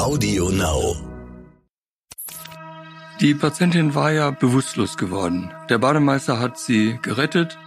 Audio 0.00 0.48
Now. 0.48 0.96
Die 3.20 3.34
Patientin 3.34 3.94
war 3.94 4.10
ja 4.10 4.30
bewusstlos 4.30 4.96
geworden. 4.96 5.52
Der 5.68 5.76
Bademeister 5.76 6.40
hat 6.40 6.58
sie 6.58 6.98
gerettet, 7.02 7.58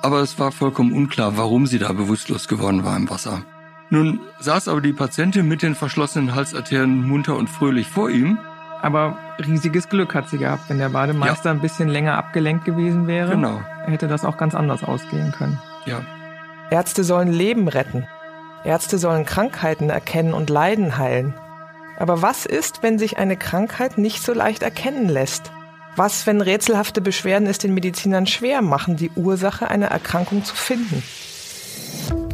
aber 0.00 0.20
es 0.20 0.38
war 0.38 0.52
vollkommen 0.52 0.94
unklar, 0.94 1.36
warum 1.36 1.66
sie 1.66 1.78
da 1.78 1.92
bewusstlos 1.92 2.48
geworden 2.48 2.82
war 2.82 2.96
im 2.96 3.10
Wasser. 3.10 3.44
Nun 3.90 4.20
saß 4.40 4.68
aber 4.68 4.80
die 4.80 4.94
Patientin 4.94 5.46
mit 5.46 5.60
den 5.60 5.74
verschlossenen 5.74 6.34
Halsarterien 6.34 7.06
munter 7.06 7.36
und 7.36 7.50
fröhlich 7.50 7.88
vor 7.88 8.08
ihm. 8.08 8.38
Aber 8.80 9.18
riesiges 9.46 9.90
Glück 9.90 10.14
hat 10.14 10.30
sie 10.30 10.38
gehabt. 10.38 10.70
Wenn 10.70 10.78
der 10.78 10.88
Bademeister 10.88 11.50
ja. 11.50 11.54
ein 11.54 11.60
bisschen 11.60 11.90
länger 11.90 12.16
abgelenkt 12.16 12.64
gewesen 12.64 13.06
wäre, 13.06 13.32
genau. 13.32 13.60
hätte 13.84 14.08
das 14.08 14.24
auch 14.24 14.38
ganz 14.38 14.54
anders 14.54 14.82
ausgehen 14.82 15.32
können. 15.32 15.60
Ja. 15.84 16.00
Ärzte 16.70 17.04
sollen 17.04 17.30
Leben 17.30 17.68
retten. 17.68 18.06
Ärzte 18.64 18.96
sollen 18.96 19.26
Krankheiten 19.26 19.90
erkennen 19.90 20.32
und 20.32 20.48
Leiden 20.48 20.96
heilen. 20.96 21.34
Aber 21.98 22.22
was 22.22 22.46
ist, 22.46 22.82
wenn 22.82 22.98
sich 22.98 23.18
eine 23.18 23.36
Krankheit 23.36 23.98
nicht 23.98 24.22
so 24.22 24.32
leicht 24.32 24.62
erkennen 24.62 25.08
lässt? 25.08 25.52
Was, 25.96 26.26
wenn 26.26 26.40
rätselhafte 26.40 27.00
Beschwerden 27.00 27.46
es 27.46 27.58
den 27.58 27.74
Medizinern 27.74 28.26
schwer 28.26 28.62
machen, 28.62 28.96
die 28.96 29.10
Ursache 29.14 29.68
einer 29.68 29.88
Erkrankung 29.88 30.44
zu 30.44 30.54
finden? 30.54 31.02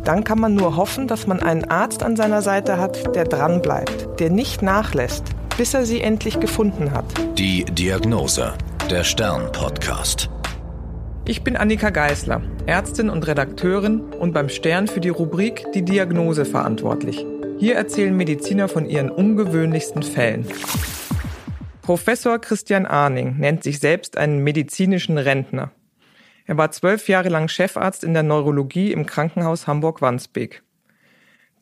Dann 0.05 0.25
kann 0.25 0.39
man 0.41 0.55
nur 0.55 0.77
hoffen, 0.77 1.09
dass 1.09 1.27
man 1.27 1.43
einen 1.43 1.65
Arzt 1.65 2.03
an 2.03 2.17
seiner 2.17 2.41
Seite 2.41 2.79
hat, 2.79 3.15
der 3.15 3.25
dranbleibt, 3.25 4.21
der 4.21 4.31
nicht 4.31 4.63
nachlässt, 4.63 5.25
bis 5.57 5.75
er 5.75 5.85
sie 5.85 6.01
endlich 6.01 6.41
gefunden 6.41 6.93
hat. 6.93 7.05
Die 7.37 7.65
Diagnose, 7.65 8.55
der 8.91 9.05
Stern-Podcast. 9.05 10.31
Ich 11.27 11.43
bin 11.43 11.57
Annika 11.57 11.91
Geisler, 11.91 12.41
Ärztin 12.65 13.11
und 13.11 13.27
Redakteurin 13.27 14.01
und 14.01 14.33
beim 14.33 14.49
Stern 14.49 14.87
für 14.87 15.01
die 15.01 15.11
Rubrik 15.11 15.67
Die 15.75 15.83
Diagnose 15.85 16.47
verantwortlich. 16.47 17.27
Hier 17.59 17.75
erzählen 17.75 18.17
Mediziner 18.17 18.69
von 18.69 18.87
ihren 18.87 19.11
ungewöhnlichsten 19.11 20.05
Fällen. 20.05 20.47
Professor 21.83 22.39
Christian 22.39 22.87
Arning 22.87 23.37
nennt 23.39 23.65
sich 23.65 23.81
selbst 23.81 24.17
einen 24.17 24.45
medizinischen 24.45 25.19
Rentner. 25.19 25.73
Er 26.47 26.57
war 26.57 26.71
zwölf 26.71 27.09
Jahre 27.09 27.31
lang 27.31 27.49
Chefarzt 27.49 28.05
in 28.05 28.15
der 28.15 28.23
Neurologie 28.23 28.93
im 28.93 29.07
Krankenhaus 29.07 29.67
Hamburg-Wandsbek. 29.67 30.63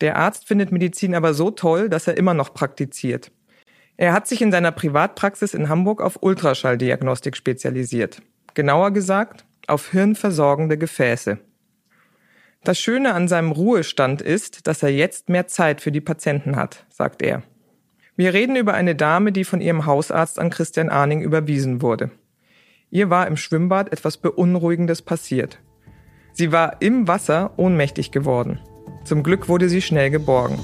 Der 0.03 0.17
Arzt 0.17 0.47
findet 0.47 0.71
Medizin 0.71 1.15
aber 1.15 1.33
so 1.33 1.51
toll, 1.51 1.89
dass 1.89 2.07
er 2.07 2.19
immer 2.19 2.35
noch 2.35 2.53
praktiziert. 2.53 3.33
Er 3.97 4.13
hat 4.13 4.27
sich 4.27 4.43
in 4.43 4.53
seiner 4.53 4.73
Privatpraxis 4.73 5.55
in 5.55 5.71
Hamburg 5.71 6.03
auf 6.03 6.19
Ultraschalldiagnostik 6.23 7.37
spezialisiert. 7.37 8.21
Genauer 8.53 8.91
gesagt 8.91 9.47
auf 9.67 9.91
hirnversorgende 9.91 10.77
Gefäße. 10.77 11.39
Das 12.67 12.81
Schöne 12.81 13.15
an 13.15 13.29
seinem 13.29 13.53
Ruhestand 13.53 14.21
ist, 14.21 14.67
dass 14.67 14.83
er 14.83 14.89
jetzt 14.89 15.29
mehr 15.29 15.47
Zeit 15.47 15.81
für 15.81 15.93
die 15.93 16.01
Patienten 16.01 16.57
hat, 16.57 16.85
sagt 16.89 17.23
er. 17.23 17.45
Wir 18.17 18.35
reden 18.35 18.57
über 18.57 18.75
eine 18.75 18.97
Dame, 18.97 19.31
die 19.31 19.45
von 19.45 19.61
ihrem 19.61 19.87
Hausarzt 19.87 20.41
an 20.41 20.51
Christian 20.51 20.89
Arning 20.89 21.21
überwiesen 21.21 21.81
wurde. 21.81 22.11
Ihr 22.91 23.09
war 23.09 23.29
im 23.29 23.37
Schwimmbad 23.37 23.93
etwas 23.93 24.17
Beunruhigendes 24.17 25.01
passiert. 25.01 25.61
Sie 26.33 26.51
war 26.51 26.83
im 26.83 27.07
Wasser 27.07 27.57
ohnmächtig 27.57 28.11
geworden. 28.11 28.59
Zum 29.05 29.23
Glück 29.23 29.49
wurde 29.49 29.69
sie 29.69 29.81
schnell 29.81 30.11
geborgen. 30.11 30.59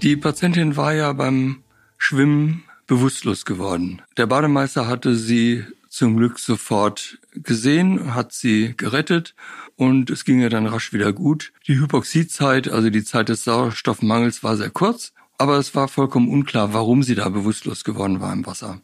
Die 0.00 0.14
Patientin 0.14 0.76
war 0.76 0.94
ja 0.94 1.12
beim 1.12 1.64
Schwimmen 1.98 2.62
bewusstlos 2.86 3.44
geworden. 3.44 4.00
Der 4.16 4.26
Bademeister 4.26 4.86
hatte 4.86 5.16
sie 5.16 5.64
zum 5.90 6.16
Glück 6.16 6.38
sofort 6.38 7.18
gesehen, 7.32 8.14
hat 8.14 8.32
sie 8.32 8.74
gerettet 8.76 9.34
und 9.76 10.08
es 10.08 10.24
ging 10.24 10.40
ihr 10.40 10.48
dann 10.48 10.66
rasch 10.66 10.92
wieder 10.92 11.12
gut. 11.12 11.52
Die 11.66 11.78
Hypoxiezeit, 11.78 12.68
also 12.68 12.90
die 12.90 13.02
Zeit 13.02 13.28
des 13.28 13.42
Sauerstoffmangels, 13.42 14.44
war 14.44 14.56
sehr 14.56 14.70
kurz, 14.70 15.12
aber 15.36 15.58
es 15.58 15.74
war 15.74 15.88
vollkommen 15.88 16.28
unklar, 16.28 16.72
warum 16.72 17.02
sie 17.02 17.16
da 17.16 17.28
bewusstlos 17.28 17.82
geworden 17.82 18.20
war 18.20 18.32
im 18.32 18.46
Wasser. 18.46 18.80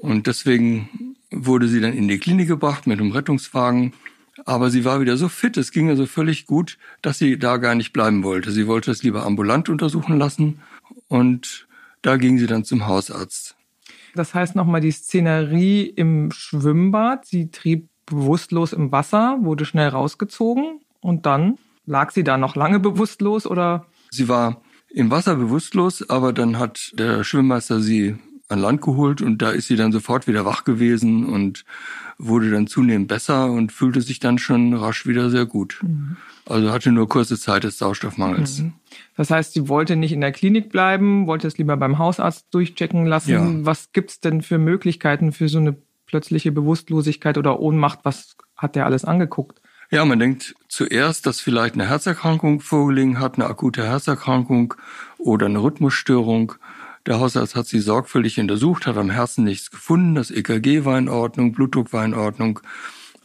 Und 0.00 0.26
deswegen 0.26 1.16
wurde 1.30 1.68
sie 1.68 1.80
dann 1.80 1.92
in 1.92 2.08
die 2.08 2.18
Klinik 2.18 2.48
gebracht 2.48 2.86
mit 2.86 3.00
einem 3.00 3.12
Rettungswagen. 3.12 3.92
Aber 4.44 4.70
sie 4.70 4.84
war 4.84 5.00
wieder 5.00 5.16
so 5.16 5.28
fit, 5.28 5.56
es 5.56 5.70
ging 5.70 5.88
ihr 5.88 5.96
so 5.96 6.06
völlig 6.06 6.46
gut, 6.46 6.78
dass 7.00 7.18
sie 7.18 7.38
da 7.38 7.58
gar 7.58 7.76
nicht 7.76 7.92
bleiben 7.92 8.24
wollte. 8.24 8.50
Sie 8.50 8.66
wollte 8.66 8.90
es 8.90 9.04
lieber 9.04 9.24
ambulant 9.24 9.68
untersuchen 9.68 10.18
lassen 10.18 10.60
und 11.06 11.68
da 12.02 12.16
ging 12.16 12.38
sie 12.38 12.46
dann 12.46 12.64
zum 12.64 12.86
Hausarzt. 12.86 13.54
Das 14.14 14.34
heißt 14.34 14.56
nochmal 14.56 14.80
die 14.80 14.92
Szenerie 14.92 15.84
im 15.86 16.30
Schwimmbad. 16.32 17.26
Sie 17.26 17.50
trieb 17.50 17.88
bewusstlos 18.06 18.72
im 18.72 18.92
Wasser, 18.92 19.38
wurde 19.40 19.64
schnell 19.64 19.88
rausgezogen 19.88 20.80
und 21.00 21.26
dann 21.26 21.58
lag 21.86 22.10
sie 22.10 22.24
da 22.24 22.36
noch 22.36 22.56
lange 22.56 22.80
bewusstlos 22.80 23.46
oder? 23.46 23.86
Sie 24.10 24.28
war 24.28 24.62
im 24.88 25.10
Wasser 25.10 25.36
bewusstlos, 25.36 26.08
aber 26.10 26.32
dann 26.32 26.58
hat 26.58 26.92
der 26.94 27.22
Schwimmmeister 27.22 27.80
sie 27.80 28.16
an 28.50 28.58
Land 28.58 28.82
geholt 28.82 29.22
und 29.22 29.40
da 29.42 29.50
ist 29.50 29.68
sie 29.68 29.76
dann 29.76 29.92
sofort 29.92 30.26
wieder 30.26 30.44
wach 30.44 30.64
gewesen 30.64 31.24
und 31.24 31.64
wurde 32.18 32.50
dann 32.50 32.66
zunehmend 32.66 33.08
besser 33.08 33.50
und 33.50 33.72
fühlte 33.72 34.00
sich 34.00 34.20
dann 34.20 34.38
schon 34.38 34.74
rasch 34.74 35.06
wieder 35.06 35.30
sehr 35.30 35.46
gut. 35.46 35.78
Mhm. 35.82 36.16
Also 36.46 36.72
hatte 36.72 36.92
nur 36.92 37.08
kurze 37.08 37.38
Zeit 37.38 37.64
des 37.64 37.78
Sauerstoffmangels. 37.78 38.60
Mhm. 38.60 38.72
Das 39.16 39.30
heißt, 39.30 39.52
sie 39.52 39.68
wollte 39.68 39.96
nicht 39.96 40.12
in 40.12 40.20
der 40.20 40.32
Klinik 40.32 40.70
bleiben, 40.70 41.26
wollte 41.26 41.46
es 41.46 41.58
lieber 41.58 41.76
beim 41.76 41.98
Hausarzt 41.98 42.46
durchchecken 42.50 43.06
lassen. 43.06 43.30
Ja. 43.30 43.66
Was 43.66 43.92
gibt's 43.92 44.20
denn 44.20 44.42
für 44.42 44.58
Möglichkeiten 44.58 45.32
für 45.32 45.48
so 45.48 45.58
eine 45.58 45.76
plötzliche 46.06 46.50
Bewusstlosigkeit 46.50 47.38
oder 47.38 47.60
Ohnmacht? 47.60 48.00
Was 48.02 48.36
hat 48.56 48.74
der 48.74 48.86
alles 48.86 49.04
angeguckt? 49.04 49.62
Ja, 49.92 50.04
man 50.04 50.20
denkt 50.20 50.54
zuerst, 50.68 51.26
dass 51.26 51.40
vielleicht 51.40 51.74
eine 51.74 51.88
Herzerkrankung 51.88 52.60
vorgelegen 52.60 53.18
hat, 53.18 53.34
eine 53.34 53.46
akute 53.46 53.84
Herzerkrankung 53.84 54.74
oder 55.18 55.46
eine 55.46 55.62
Rhythmusstörung. 55.62 56.54
Der 57.06 57.18
Hausarzt 57.18 57.56
hat 57.56 57.66
sie 57.66 57.80
sorgfältig 57.80 58.38
untersucht, 58.38 58.86
hat 58.86 58.96
am 58.96 59.10
Herzen 59.10 59.44
nichts 59.44 59.70
gefunden. 59.70 60.14
Das 60.14 60.30
EKG 60.30 60.84
war 60.84 60.98
in 60.98 61.08
Ordnung, 61.08 61.52
Blutdruck 61.52 61.92
war 61.92 62.04
in 62.04 62.14
Ordnung, 62.14 62.60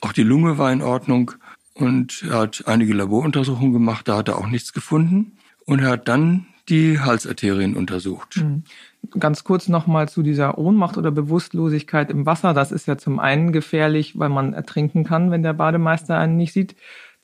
auch 0.02 0.14
die 0.14 0.24
Lunge 0.24 0.58
war 0.58 0.72
in 0.72 0.82
Ordnung. 0.82 1.32
Und 1.74 2.24
er 2.24 2.40
hat 2.40 2.64
einige 2.68 2.94
Laboruntersuchungen 2.94 3.74
gemacht, 3.74 4.08
da 4.08 4.18
hat 4.18 4.30
er 4.30 4.38
auch 4.38 4.48
nichts 4.48 4.72
gefunden. 4.72 5.34
Und 5.66 5.80
er 5.80 5.90
hat 5.90 6.08
dann 6.08 6.46
die 6.70 7.00
Halsarterien 7.00 7.76
untersucht. 7.76 8.38
Mhm. 8.38 8.64
Ganz 9.20 9.44
kurz 9.44 9.68
nochmal 9.68 10.10
zu 10.10 10.24
dieser 10.24 10.58
Ohnmacht 10.58 10.98
oder 10.98 11.12
Bewusstlosigkeit 11.12 12.10
im 12.10 12.26
Wasser. 12.26 12.54
Das 12.54 12.72
ist 12.72 12.88
ja 12.88 12.98
zum 12.98 13.20
einen 13.20 13.52
gefährlich, 13.52 14.18
weil 14.18 14.30
man 14.30 14.54
ertrinken 14.54 15.04
kann, 15.04 15.30
wenn 15.30 15.44
der 15.44 15.54
Bademeister 15.54 16.18
einen 16.18 16.38
nicht 16.38 16.54
sieht. 16.54 16.76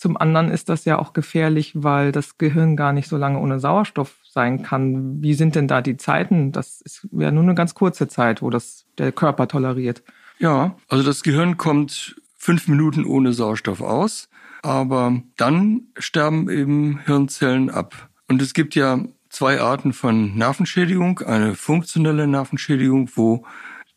Zum 0.02 0.18
anderen 0.18 0.50
ist 0.50 0.68
das 0.68 0.84
ja 0.86 0.98
auch 0.98 1.14
gefährlich, 1.14 1.74
weil 1.76 2.12
das 2.12 2.40
Gehirn 2.40 2.76
gar 2.76 2.92
nicht 2.92 3.08
so 3.08 3.18
lange 3.18 3.38
ohne 3.38 3.60
Sauerstoff 3.60 4.16
sein 4.28 4.64
kann. 4.64 5.22
Wie 5.22 5.36
sind 5.36 5.54
denn 5.54 5.68
da 5.68 5.84
die 5.84 5.96
Zeiten? 5.96 6.52
Das 6.52 6.82
ist 6.82 7.08
ja 7.12 7.30
nur 7.30 7.44
eine 7.44 7.54
ganz 7.54 7.76
kurze 7.76 8.08
Zeit, 8.08 8.42
wo 8.42 8.50
das 8.50 8.88
der 8.98 9.12
Körper 9.12 9.48
toleriert. 9.48 10.02
Ja, 10.40 10.76
also 10.88 11.04
das 11.04 11.22
Gehirn 11.22 11.58
kommt 11.58 12.16
fünf 12.36 12.68
Minuten 12.68 13.06
ohne 13.06 13.32
Sauerstoff 13.32 13.80
aus, 13.80 14.28
aber 14.64 15.22
dann 15.38 15.84
sterben 16.00 16.50
eben 16.50 17.02
Hirnzellen 17.06 17.70
ab. 17.70 18.10
Und 18.28 18.42
es 18.42 18.56
gibt 18.56 18.74
ja 18.74 19.06
zwei 19.30 19.62
Arten 19.62 19.94
von 19.94 20.36
Nervenschädigung. 20.36 21.20
Eine 21.20 21.54
funktionelle 21.54 22.26
Nervenschädigung, 22.26 23.12
wo 23.14 23.46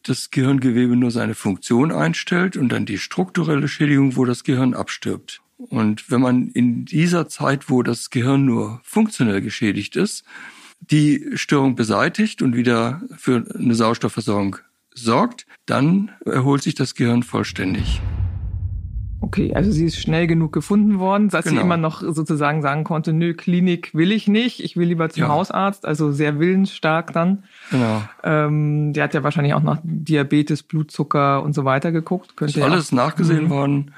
das 0.03 0.31
Gehirngewebe 0.31 0.97
nur 0.97 1.11
seine 1.11 1.35
Funktion 1.35 1.93
einstellt 1.93 2.59
und 2.59 2.69
dann 2.69 2.85
die 2.85 2.99
strukturelle 2.99 3.69
Schädigung, 3.69 4.17
wo 4.17 4.27
das 4.27 4.45
Gehirn 4.45 4.75
abstirbt. 4.75 5.41
Und 5.69 6.11
wenn 6.11 6.21
man 6.21 6.49
in 6.49 6.85
dieser 6.85 7.29
Zeit, 7.29 7.71
wo 7.71 7.83
das 7.83 8.11
Gehirn 8.11 8.45
nur 8.45 8.81
funktionell 8.85 9.41
geschädigt 9.41 9.97
ist, 9.97 10.25
die 10.81 11.31
Störung 11.35 11.77
beseitigt 11.77 12.43
und 12.43 12.57
wieder 12.57 13.03
für 13.17 13.45
eine 13.59 13.75
Sauerstoffversorgung 13.75 14.57
sorgt, 14.95 15.47
dann 15.67 16.11
erholt 16.25 16.63
sich 16.63 16.75
das 16.75 16.95
Gehirn 16.95 17.23
vollständig. 17.23 18.01
Okay, 19.25 19.55
also 19.55 19.71
sie 19.71 19.87
ist 19.87 19.99
schnell 19.99 20.27
genug 20.27 20.53
gefunden 20.53 20.99
worden, 20.99 21.31
dass 21.31 21.47
genau. 21.47 21.57
sie 21.57 21.65
immer 21.65 21.79
noch 21.79 22.03
sozusagen 22.03 22.61
sagen 22.61 22.85
konnte, 22.85 23.15
nö, 23.15 23.33
Klinik 23.33 23.95
will 23.95 24.13
ich 24.13 24.29
nicht, 24.29 24.63
ich 24.63 24.77
will 24.77 24.87
lieber 24.87 25.09
zum 25.09 25.23
ja. 25.23 25.29
Hausarzt, 25.29 25.87
also 25.87 26.13
sehr 26.13 26.39
willensstark 26.39 27.13
dann. 27.15 27.45
Genau. 27.71 28.03
Ähm, 28.23 28.93
der 28.93 29.05
hat 29.05 29.15
ja 29.15 29.25
wahrscheinlich 29.25 29.55
auch 29.55 29.63
nach 29.63 29.79
Diabetes, 29.83 30.63
Blutzucker 30.63 31.43
und 31.43 31.55
so 31.55 31.65
weiter 31.65 31.91
geguckt. 31.91 32.37
Könnte 32.37 32.61
ist 32.61 32.65
alles 32.65 32.93
nachgesehen 32.93 33.45
mhm. 33.45 33.51
worden. 33.51 33.95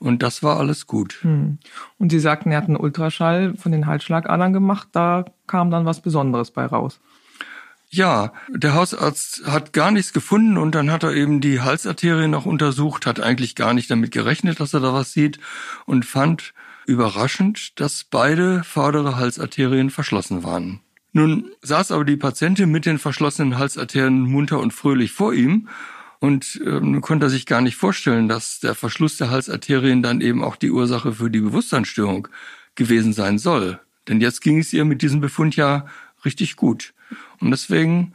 Und 0.00 0.22
das 0.22 0.42
war 0.42 0.58
alles 0.58 0.86
gut. 0.86 1.18
Hm. 1.20 1.58
Und 1.98 2.10
Sie 2.10 2.18
sagten, 2.18 2.50
er 2.50 2.56
hat 2.56 2.64
einen 2.64 2.76
Ultraschall 2.76 3.54
von 3.56 3.70
den 3.70 3.86
Halsschlagadern 3.86 4.52
gemacht. 4.52 4.88
Da 4.92 5.26
kam 5.46 5.70
dann 5.70 5.84
was 5.84 6.00
Besonderes 6.00 6.50
bei 6.50 6.64
raus. 6.64 7.00
Ja, 7.90 8.32
der 8.48 8.74
Hausarzt 8.74 9.42
hat 9.46 9.72
gar 9.72 9.90
nichts 9.90 10.12
gefunden 10.12 10.56
und 10.56 10.74
dann 10.74 10.90
hat 10.90 11.02
er 11.02 11.12
eben 11.12 11.40
die 11.40 11.60
Halsarterie 11.60 12.28
noch 12.28 12.46
untersucht, 12.46 13.04
hat 13.04 13.20
eigentlich 13.20 13.56
gar 13.56 13.74
nicht 13.74 13.90
damit 13.90 14.12
gerechnet, 14.12 14.60
dass 14.60 14.74
er 14.74 14.80
da 14.80 14.94
was 14.94 15.12
sieht 15.12 15.40
und 15.86 16.04
fand 16.04 16.54
überraschend, 16.86 17.78
dass 17.80 18.04
beide 18.04 18.62
vordere 18.62 19.16
Halsarterien 19.16 19.90
verschlossen 19.90 20.44
waren. 20.44 20.80
Nun 21.12 21.50
saß 21.62 21.90
aber 21.90 22.04
die 22.04 22.16
Patientin 22.16 22.70
mit 22.70 22.86
den 22.86 22.98
verschlossenen 22.98 23.58
Halsarterien 23.58 24.20
munter 24.20 24.60
und 24.60 24.72
fröhlich 24.72 25.12
vor 25.12 25.34
ihm 25.34 25.68
und 26.20 26.60
ähm, 26.64 27.00
konnte 27.00 27.30
sich 27.30 27.46
gar 27.46 27.62
nicht 27.62 27.76
vorstellen, 27.76 28.28
dass 28.28 28.60
der 28.60 28.74
Verschluss 28.74 29.16
der 29.16 29.30
Halsarterien 29.30 30.02
dann 30.02 30.20
eben 30.20 30.44
auch 30.44 30.56
die 30.56 30.70
Ursache 30.70 31.14
für 31.14 31.30
die 31.30 31.40
Bewusstseinsstörung 31.40 32.28
gewesen 32.74 33.12
sein 33.12 33.38
soll. 33.38 33.80
Denn 34.06 34.20
jetzt 34.20 34.40
ging 34.42 34.58
es 34.58 34.72
ihr 34.72 34.84
mit 34.84 35.02
diesem 35.02 35.20
Befund 35.20 35.56
ja 35.56 35.86
richtig 36.24 36.56
gut. 36.56 36.94
Und 37.40 37.50
deswegen 37.50 38.12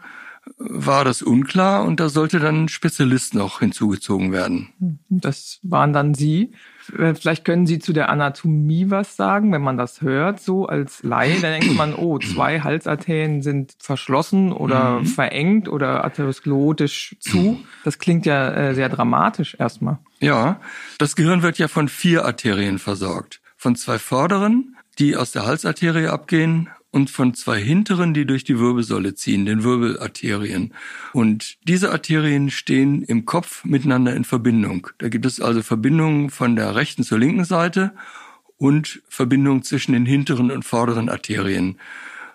war 0.57 1.04
das 1.04 1.22
unklar 1.22 1.84
und 1.84 2.00
da 2.00 2.10
sollte 2.10 2.40
dann 2.40 2.66
ein 2.66 2.69
Spezialist 2.69 3.34
noch 3.34 3.60
hinzugezogen 3.60 4.31
werden. 4.31 4.69
Das 5.10 5.60
waren 5.63 5.92
dann 5.92 6.13
Sie. 6.13 6.52
Äh, 6.98 7.16
vielleicht 7.16 7.46
können 7.46 7.66
Sie 7.66 7.80
zu 7.80 7.94
der 7.94 8.10
Anatomie 8.10 8.90
was 8.90 9.16
sagen, 9.16 9.52
wenn 9.52 9.62
man 9.62 9.78
das 9.78 10.02
hört, 10.02 10.40
so 10.40 10.66
als 10.66 11.04
Laie, 11.04 11.40
dann 11.40 11.60
denkt 11.60 11.76
man, 11.76 11.94
oh, 11.94 12.20
zwei 12.20 12.62
Halsarterien 12.62 13.42
sind 13.42 13.76
verschlossen 13.80 14.52
oder 14.52 15.00
mhm. 15.00 15.06
verengt 15.06 15.70
oder 15.70 16.04
atherosklerotisch 16.04 17.16
zu. 17.20 17.60
Das 17.84 18.00
klingt 18.00 18.26
ja 18.26 18.52
äh, 18.52 18.76
sehr 18.76 18.90
dramatisch 18.90 19.56
erstmal. 19.60 20.00
Ja, 20.20 20.60
das 20.98 21.16
Gehirn 21.16 21.42
wird 21.42 21.58
ja 21.58 21.68
von 21.68 21.88
vier 21.88 22.26
Arterien 22.26 22.80
versorgt. 22.80 23.42
Von 23.58 23.76
zwei 23.76 24.00
vorderen, 24.00 24.76
die 25.00 25.16
aus 25.16 25.31
der 25.31 25.46
Halsarterie 25.46 26.08
abgehen 26.08 26.70
und 26.95 27.09
von 27.09 27.33
zwei 27.33 27.59
hinteren, 27.59 28.13
die 28.13 28.25
durch 28.25 28.45
die 28.45 28.57
Wirbelsäule 28.57 29.15
ziehen, 29.15 29.45
den 29.45 29.65
Wirbelarterien. 29.65 30.74
Und 31.12 31.57
diese 31.68 31.92
Arterien 31.92 32.50
stehen 32.50 33.03
im 33.03 33.25
Kopf 33.25 33.65
miteinander 33.65 34.15
in 34.15 34.24
Verbindung. 34.24 34.88
Da 35.00 35.09
gibt 35.09 35.25
es 35.25 35.42
also 35.42 35.62
Verbindungen 35.62 36.30
von 36.30 36.56
der 36.56 36.74
rechten 36.74 37.03
zur 37.03 37.19
linken 37.19 37.44
Seite 37.44 37.92
und 38.56 39.01
Verbindungen 39.09 39.62
zwischen 39.62 39.92
den 39.92 40.06
hinteren 40.06 40.51
und 40.51 40.63
vorderen 40.63 41.09
Arterien, 41.09 41.77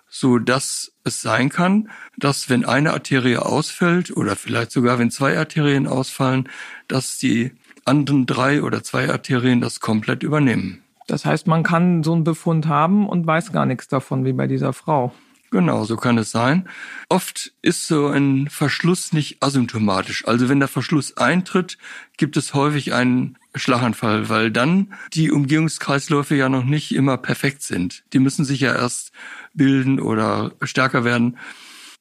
so 0.07 0.37
dass 0.37 0.91
es 1.03 1.23
sein 1.23 1.49
kann, 1.49 1.89
dass 2.15 2.47
wenn 2.51 2.63
eine 2.63 2.93
Arterie 2.93 3.37
ausfällt 3.37 4.15
oder 4.15 4.35
vielleicht 4.35 4.71
sogar 4.71 4.99
wenn 4.99 5.09
zwei 5.09 5.39
Arterien 5.39 5.87
ausfallen, 5.87 6.47
dass 6.87 7.17
die 7.17 7.49
anderen 7.83 8.27
drei 8.27 8.61
oder 8.61 8.83
zwei 8.83 9.09
Arterien 9.09 9.59
das 9.59 9.79
komplett 9.79 10.21
übernehmen. 10.21 10.80
Das 11.07 11.25
heißt, 11.25 11.47
man 11.47 11.63
kann 11.63 12.03
so 12.03 12.13
einen 12.13 12.23
Befund 12.23 12.67
haben 12.67 13.07
und 13.07 13.25
weiß 13.27 13.51
gar 13.51 13.65
nichts 13.65 13.87
davon, 13.87 14.25
wie 14.25 14.33
bei 14.33 14.47
dieser 14.47 14.73
Frau. 14.73 15.13
Genau, 15.51 15.83
so 15.83 15.97
kann 15.97 16.17
es 16.17 16.31
sein. 16.31 16.69
Oft 17.09 17.51
ist 17.61 17.85
so 17.85 18.07
ein 18.07 18.47
Verschluss 18.49 19.11
nicht 19.11 19.43
asymptomatisch. 19.43 20.25
Also 20.25 20.47
wenn 20.47 20.59
der 20.59 20.69
Verschluss 20.69 21.17
eintritt, 21.17 21.77
gibt 22.15 22.37
es 22.37 22.53
häufig 22.53 22.93
einen 22.93 23.37
Schlaganfall, 23.53 24.29
weil 24.29 24.49
dann 24.49 24.93
die 25.13 25.29
Umgehungskreisläufe 25.29 26.35
ja 26.35 26.47
noch 26.47 26.63
nicht 26.63 26.95
immer 26.95 27.17
perfekt 27.17 27.63
sind. 27.63 28.03
Die 28.13 28.19
müssen 28.19 28.45
sich 28.45 28.61
ja 28.61 28.73
erst 28.73 29.11
bilden 29.53 29.99
oder 29.99 30.53
stärker 30.61 31.03
werden. 31.03 31.37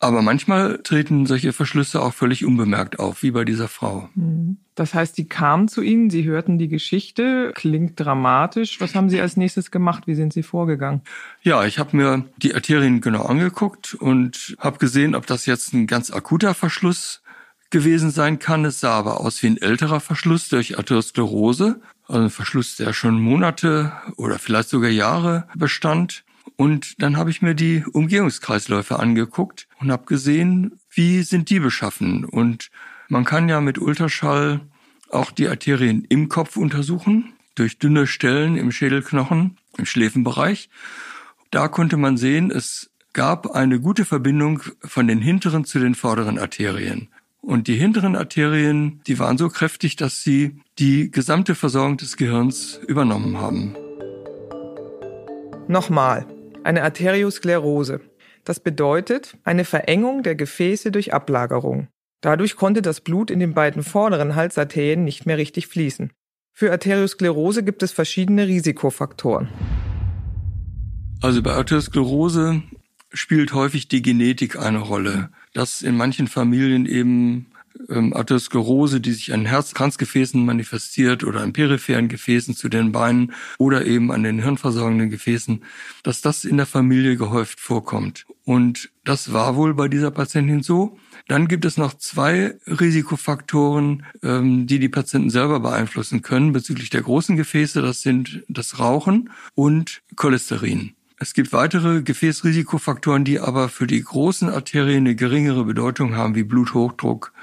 Aber 0.02 0.23
manchmal 0.23 0.79
treten 0.82 1.26
solche 1.26 1.52
Verschlüsse 1.52 2.00
auch 2.00 2.14
völlig 2.14 2.47
unbemerkt 2.47 2.99
auf, 2.99 3.23
wie 3.23 3.32
bei 3.32 3.44
dieser 3.44 3.69
Frau. 3.69 4.08
Mhm. 4.14 4.56
Das 4.75 4.94
heißt, 4.94 5.14
Sie 5.14 5.26
kamen 5.26 5.69
zu 5.69 5.82
Ihnen, 5.82 6.08
Sie 6.08 6.25
hörten 6.25 6.56
die 6.56 6.69
Geschichte, 6.69 7.52
klingt 7.55 8.00
dramatisch. 8.00 8.81
Was 8.81 8.94
haben 8.94 9.11
Sie 9.11 9.20
als 9.20 9.37
nächstes 9.37 9.70
gemacht? 9.70 10.06
Wie 10.06 10.14
sind 10.14 10.32
Sie 10.32 10.43
vorgegangen? 10.43 11.02
Ja, 11.43 11.67
ich 11.67 11.79
habe 11.79 11.94
mir 11.99 12.25
die 12.38 12.55
Arterien 12.55 13.02
genau 13.02 13.25
angeguckt 13.25 13.93
und 13.93 14.56
habe 14.58 14.79
gesehen, 14.79 15.14
ob 15.14 15.26
das 15.26 15.44
jetzt 15.44 15.75
ein 15.75 15.87
ganz 15.87 16.11
akuter 16.11 16.55
Verschluss 16.55 17.23
gewesen 17.69 18.11
sein 18.11 18.38
kann. 18.38 18.64
Es 18.64 18.81
sah 18.81 18.94
aber 18.94 19.20
aus 19.20 19.43
wie 19.43 19.49
ein 19.49 19.61
älterer 19.61 20.00
Verschluss 20.00 20.49
durch 20.49 20.79
Atherosklerose, 20.79 21.82
also 22.08 22.23
ein 22.23 22.31
Verschluss, 22.31 22.76
der 22.76 22.94
schon 22.94 23.20
Monate 23.20 23.93
oder 24.17 24.38
vielleicht 24.38 24.70
sogar 24.70 24.91
Jahre 24.91 25.46
bestand. 25.55 26.25
Und 26.60 27.00
dann 27.00 27.16
habe 27.16 27.30
ich 27.30 27.40
mir 27.40 27.54
die 27.54 27.86
Umgehungskreisläufe 27.90 28.98
angeguckt 28.98 29.66
und 29.78 29.90
habe 29.90 30.04
gesehen, 30.04 30.78
wie 30.90 31.22
sind 31.22 31.48
die 31.48 31.58
beschaffen. 31.58 32.26
Und 32.26 32.70
man 33.08 33.24
kann 33.24 33.48
ja 33.48 33.62
mit 33.62 33.78
Ultraschall 33.78 34.60
auch 35.08 35.30
die 35.30 35.48
Arterien 35.48 36.04
im 36.10 36.28
Kopf 36.28 36.58
untersuchen, 36.58 37.32
durch 37.54 37.78
dünne 37.78 38.06
Stellen 38.06 38.58
im 38.58 38.72
Schädelknochen, 38.72 39.56
im 39.78 39.86
Schläfenbereich. 39.86 40.68
Da 41.50 41.68
konnte 41.68 41.96
man 41.96 42.18
sehen, 42.18 42.50
es 42.50 42.90
gab 43.14 43.52
eine 43.52 43.80
gute 43.80 44.04
Verbindung 44.04 44.60
von 44.82 45.08
den 45.08 45.22
hinteren 45.22 45.64
zu 45.64 45.78
den 45.78 45.94
vorderen 45.94 46.38
Arterien. 46.38 47.08
Und 47.40 47.68
die 47.68 47.76
hinteren 47.76 48.16
Arterien, 48.16 49.00
die 49.06 49.18
waren 49.18 49.38
so 49.38 49.48
kräftig, 49.48 49.96
dass 49.96 50.22
sie 50.22 50.60
die 50.78 51.10
gesamte 51.10 51.54
Versorgung 51.54 51.96
des 51.96 52.18
Gehirns 52.18 52.78
übernommen 52.86 53.38
haben. 53.38 53.74
Nochmal, 55.66 56.26
eine 56.64 56.82
Arteriosklerose. 56.82 58.00
Das 58.44 58.60
bedeutet 58.60 59.36
eine 59.44 59.64
Verengung 59.64 60.22
der 60.22 60.34
Gefäße 60.34 60.90
durch 60.90 61.12
Ablagerung. 61.12 61.88
Dadurch 62.20 62.56
konnte 62.56 62.82
das 62.82 63.00
Blut 63.00 63.30
in 63.30 63.40
den 63.40 63.54
beiden 63.54 63.82
vorderen 63.82 64.34
Halsarterien 64.34 65.04
nicht 65.04 65.26
mehr 65.26 65.38
richtig 65.38 65.66
fließen. 65.66 66.12
Für 66.52 66.70
Arteriosklerose 66.70 67.62
gibt 67.62 67.82
es 67.82 67.92
verschiedene 67.92 68.46
Risikofaktoren. 68.46 69.48
Also 71.22 71.42
bei 71.42 71.52
Arteriosklerose 71.52 72.62
spielt 73.12 73.52
häufig 73.54 73.88
die 73.88 74.02
Genetik 74.02 74.58
eine 74.58 74.78
Rolle, 74.78 75.30
dass 75.54 75.82
in 75.82 75.96
manchen 75.96 76.28
Familien 76.28 76.86
eben 76.86 77.50
ähm, 77.88 78.15
Atherosklerose, 78.15 79.00
die 79.00 79.12
sich 79.12 79.32
an 79.32 79.47
Herzkranzgefäßen 79.47 80.44
manifestiert 80.44 81.25
oder 81.25 81.41
an 81.41 81.53
peripheren 81.53 82.09
Gefäßen 82.09 82.55
zu 82.55 82.69
den 82.69 82.93
Beinen 82.93 83.32
oder 83.59 83.87
eben 83.87 84.12
an 84.12 84.23
den 84.23 84.43
hirnversorgenden 84.43 85.11
Gefäßen, 85.11 85.62
dass 86.03 86.21
das 86.21 86.44
in 86.44 86.56
der 86.56 86.67
Familie 86.67 87.17
gehäuft 87.17 87.61
vorkommt. 87.61 88.27
Und 88.44 88.91
das 89.05 89.32
war 89.32 89.56
wohl 89.56 89.75
bei 89.75 89.88
dieser 89.88 90.11
Patientin 90.11 90.62
so. 90.62 90.99
Dann 91.29 91.47
gibt 91.47 91.65
es 91.65 91.77
noch 91.77 91.94
zwei 91.94 92.56
Risikofaktoren, 92.67 94.05
ähm, 94.23 94.67
die 94.67 94.79
die 94.79 94.88
Patienten 94.88 95.31
selber 95.31 95.61
beeinflussen 95.61 96.23
können 96.23 96.53
bezüglich 96.53 96.91
der 96.91 97.03
großen 97.03 97.37
Gefäße. 97.37 97.82
Das 97.82 98.03
sind 98.03 98.43
das 98.49 98.79
Rauchen 98.79 99.31
und 99.55 100.03
Cholesterin. 100.17 100.94
Es 101.23 101.35
gibt 101.35 101.53
weitere 101.53 102.03
Gefäßrisikofaktoren, 102.03 103.25
die 103.25 103.41
aber 103.41 103.69
für 103.69 103.87
die 103.87 104.03
großen 104.03 104.49
Arterien 104.49 105.05
eine 105.05 105.15
geringere 105.15 105.65
Bedeutung 105.65 106.17
haben, 106.17 106.35
wie 106.35 106.44
Bluthochdruck. 106.44 107.35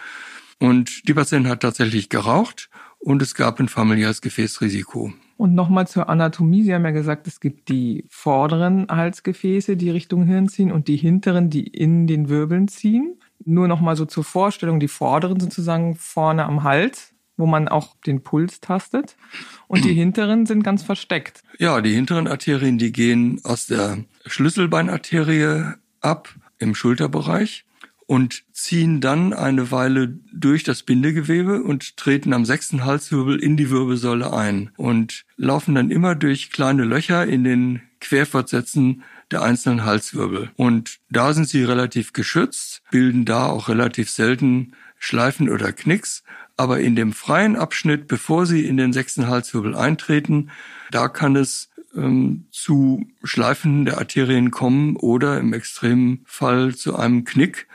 Und 0.60 1.08
die 1.08 1.14
Patientin 1.14 1.52
hat 1.52 1.62
tatsächlich 1.62 2.10
geraucht 2.10 2.70
und 3.00 3.22
es 3.22 3.36
gab 3.36 3.60
ein 3.60 3.68
familiäres 3.68 4.22
Gefäßrisiko. 4.22 5.14
Und 5.38 5.54
nochmal 5.54 5.88
zur 5.88 6.10
Anatomie. 6.10 6.64
Sie 6.64 6.74
haben 6.74 6.84
ja 6.84 6.92
gesagt, 6.92 7.28
es 7.28 7.40
gibt 7.40 7.70
die 7.70 8.06
vorderen 8.10 8.88
Halsgefäße, 8.90 9.78
die 9.78 9.92
Richtung 9.92 10.26
Hirn 10.26 10.50
ziehen 10.50 10.72
und 10.72 10.88
die 10.88 10.98
hinteren, 10.98 11.52
die 11.52 11.68
in 11.68 12.08
den 12.08 12.28
Wirbeln 12.28 12.68
ziehen. 12.68 13.20
Nur 13.46 13.68
nochmal 13.68 13.96
so 13.96 14.06
zur 14.06 14.24
Vorstellung, 14.24 14.80
die 14.80 14.88
vorderen 14.88 15.40
sozusagen 15.40 15.96
vorne 15.96 16.46
am 16.46 16.64
Hals 16.64 17.14
wo 17.38 17.46
man 17.46 17.68
auch 17.68 17.96
den 18.06 18.24
Puls 18.24 18.60
tastet. 18.60 19.16
Und 19.68 19.86
die 19.86 19.94
hinteren 19.94 20.46
sind 20.46 20.64
ganz 20.64 20.84
versteckt. 20.84 21.44
Ja, 21.60 21.80
die 21.82 21.94
hinteren 21.94 22.28
Arterien, 22.28 22.78
die 22.78 22.92
gehen 22.92 23.40
aus 23.44 23.68
der 23.68 24.04
Schlüsselbeinarterie 24.26 25.76
ab 26.02 26.34
im 26.58 26.74
Schulterbereich 26.74 27.66
und 28.08 28.44
ziehen 28.54 29.02
dann 29.02 29.34
eine 29.34 29.70
Weile 29.70 30.18
durch 30.34 30.64
das 30.64 30.84
Bindegewebe 30.84 31.62
und 31.62 31.98
treten 31.98 32.34
am 32.34 32.46
sechsten 32.46 32.86
Halswirbel 32.86 33.38
in 33.38 33.58
die 33.58 33.70
Wirbelsäule 33.70 34.34
ein 34.34 34.72
und 34.78 35.26
laufen 35.36 35.76
dann 35.76 35.92
immer 35.92 36.16
durch 36.16 36.50
kleine 36.50 36.86
Löcher 36.86 37.28
in 37.28 37.44
den 37.44 37.82
Querfortsätzen 38.00 39.04
der 39.30 39.42
einzelnen 39.42 39.84
Halswirbel. 39.84 40.52
Und 40.56 41.00
da 41.10 41.34
sind 41.34 41.50
sie 41.50 41.64
relativ 41.64 42.14
geschützt, 42.14 42.82
bilden 42.92 43.26
da 43.26 43.48
auch 43.48 43.68
relativ 43.68 44.10
selten 44.10 44.74
Schleifen 44.98 45.50
oder 45.50 45.74
Knicks, 45.74 46.24
aber 46.56 46.80
in 46.80 46.96
dem 46.96 47.14
freien 47.14 47.56
Abschnitt, 47.56 48.08
bevor 48.08 48.46
sie 48.46 48.66
in 48.66 48.78
den 48.78 48.94
sechsten 48.94 49.28
Halswirbel 49.28 49.76
eintreten, 49.76 50.50
da 50.92 51.10
kann 51.10 51.36
es 51.36 51.70
ähm, 51.96 52.46
zu 52.52 53.06
Schleifen 53.24 53.86
der 53.86 53.98
Arterien 53.98 54.50
kommen 54.50 54.96
oder 54.96 55.40
im 55.40 55.54
extremen 55.54 56.22
Fall 56.26 56.76
zu 56.76 56.96
einem 56.96 57.26
Knick. 57.26 57.68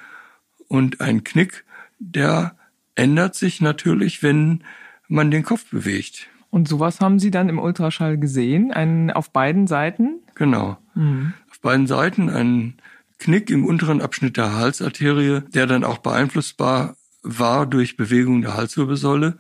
Und 0.73 1.03
ein 1.03 1.23
Knick, 1.23 1.67
der 1.99 2.57
ändert 2.95 3.35
sich 3.35 3.61
natürlich, 3.61 4.23
wenn 4.23 4.65
man 5.07 5.31
den 5.31 5.43
Kopf 5.43 5.67
bewegt. 5.71 6.31
Und 6.49 6.67
sowas 6.67 6.99
haben 7.03 7.19
Sie 7.19 7.31
dann 7.31 7.51
im 7.51 7.59
Ultraschall 7.59 8.17
gesehen, 8.17 8.73
einen 8.73 9.11
auf 9.11 9.33
beiden 9.33 9.67
Seiten? 9.67 10.21
Genau. 10.35 10.79
Mhm. 10.95 11.35
Auf 11.51 11.61
beiden 11.61 11.87
Seiten 11.87 12.31
ein 12.31 12.79
Knick 13.19 13.51
im 13.51 13.67
unteren 13.67 14.01
Abschnitt 14.01 14.39
der 14.39 14.55
Halsarterie, 14.55 15.43
der 15.53 15.67
dann 15.67 15.85
auch 15.85 15.99
beeinflussbar 15.99 16.97
war 17.23 17.67
durch 17.67 17.99
Bewegung 17.99 18.41
der 18.41 18.57
Halswirbelsäule. 18.57 19.37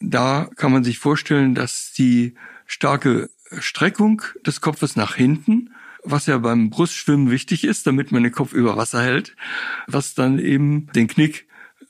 Da 0.00 0.48
kann 0.56 0.72
man 0.72 0.82
sich 0.82 0.98
vorstellen, 0.98 1.54
dass 1.54 1.92
die 1.92 2.36
starke 2.64 3.28
Streckung 3.58 4.22
des 4.46 4.62
Kopfes 4.62 4.96
nach 4.96 5.14
hinten, 5.14 5.74
was 6.04 6.26
ja 6.26 6.38
beim 6.38 6.70
Brustschwimmen 6.70 7.30
wichtig 7.30 7.64
ist, 7.64 7.86
damit 7.86 8.12
man 8.12 8.22
den 8.22 8.32
Kopf 8.32 8.52
über 8.52 8.76
Wasser 8.76 9.02
hält, 9.02 9.36
was 9.86 10.14
dann 10.14 10.38
eben 10.38 10.86
den 10.94 11.08
Knick 11.08 11.46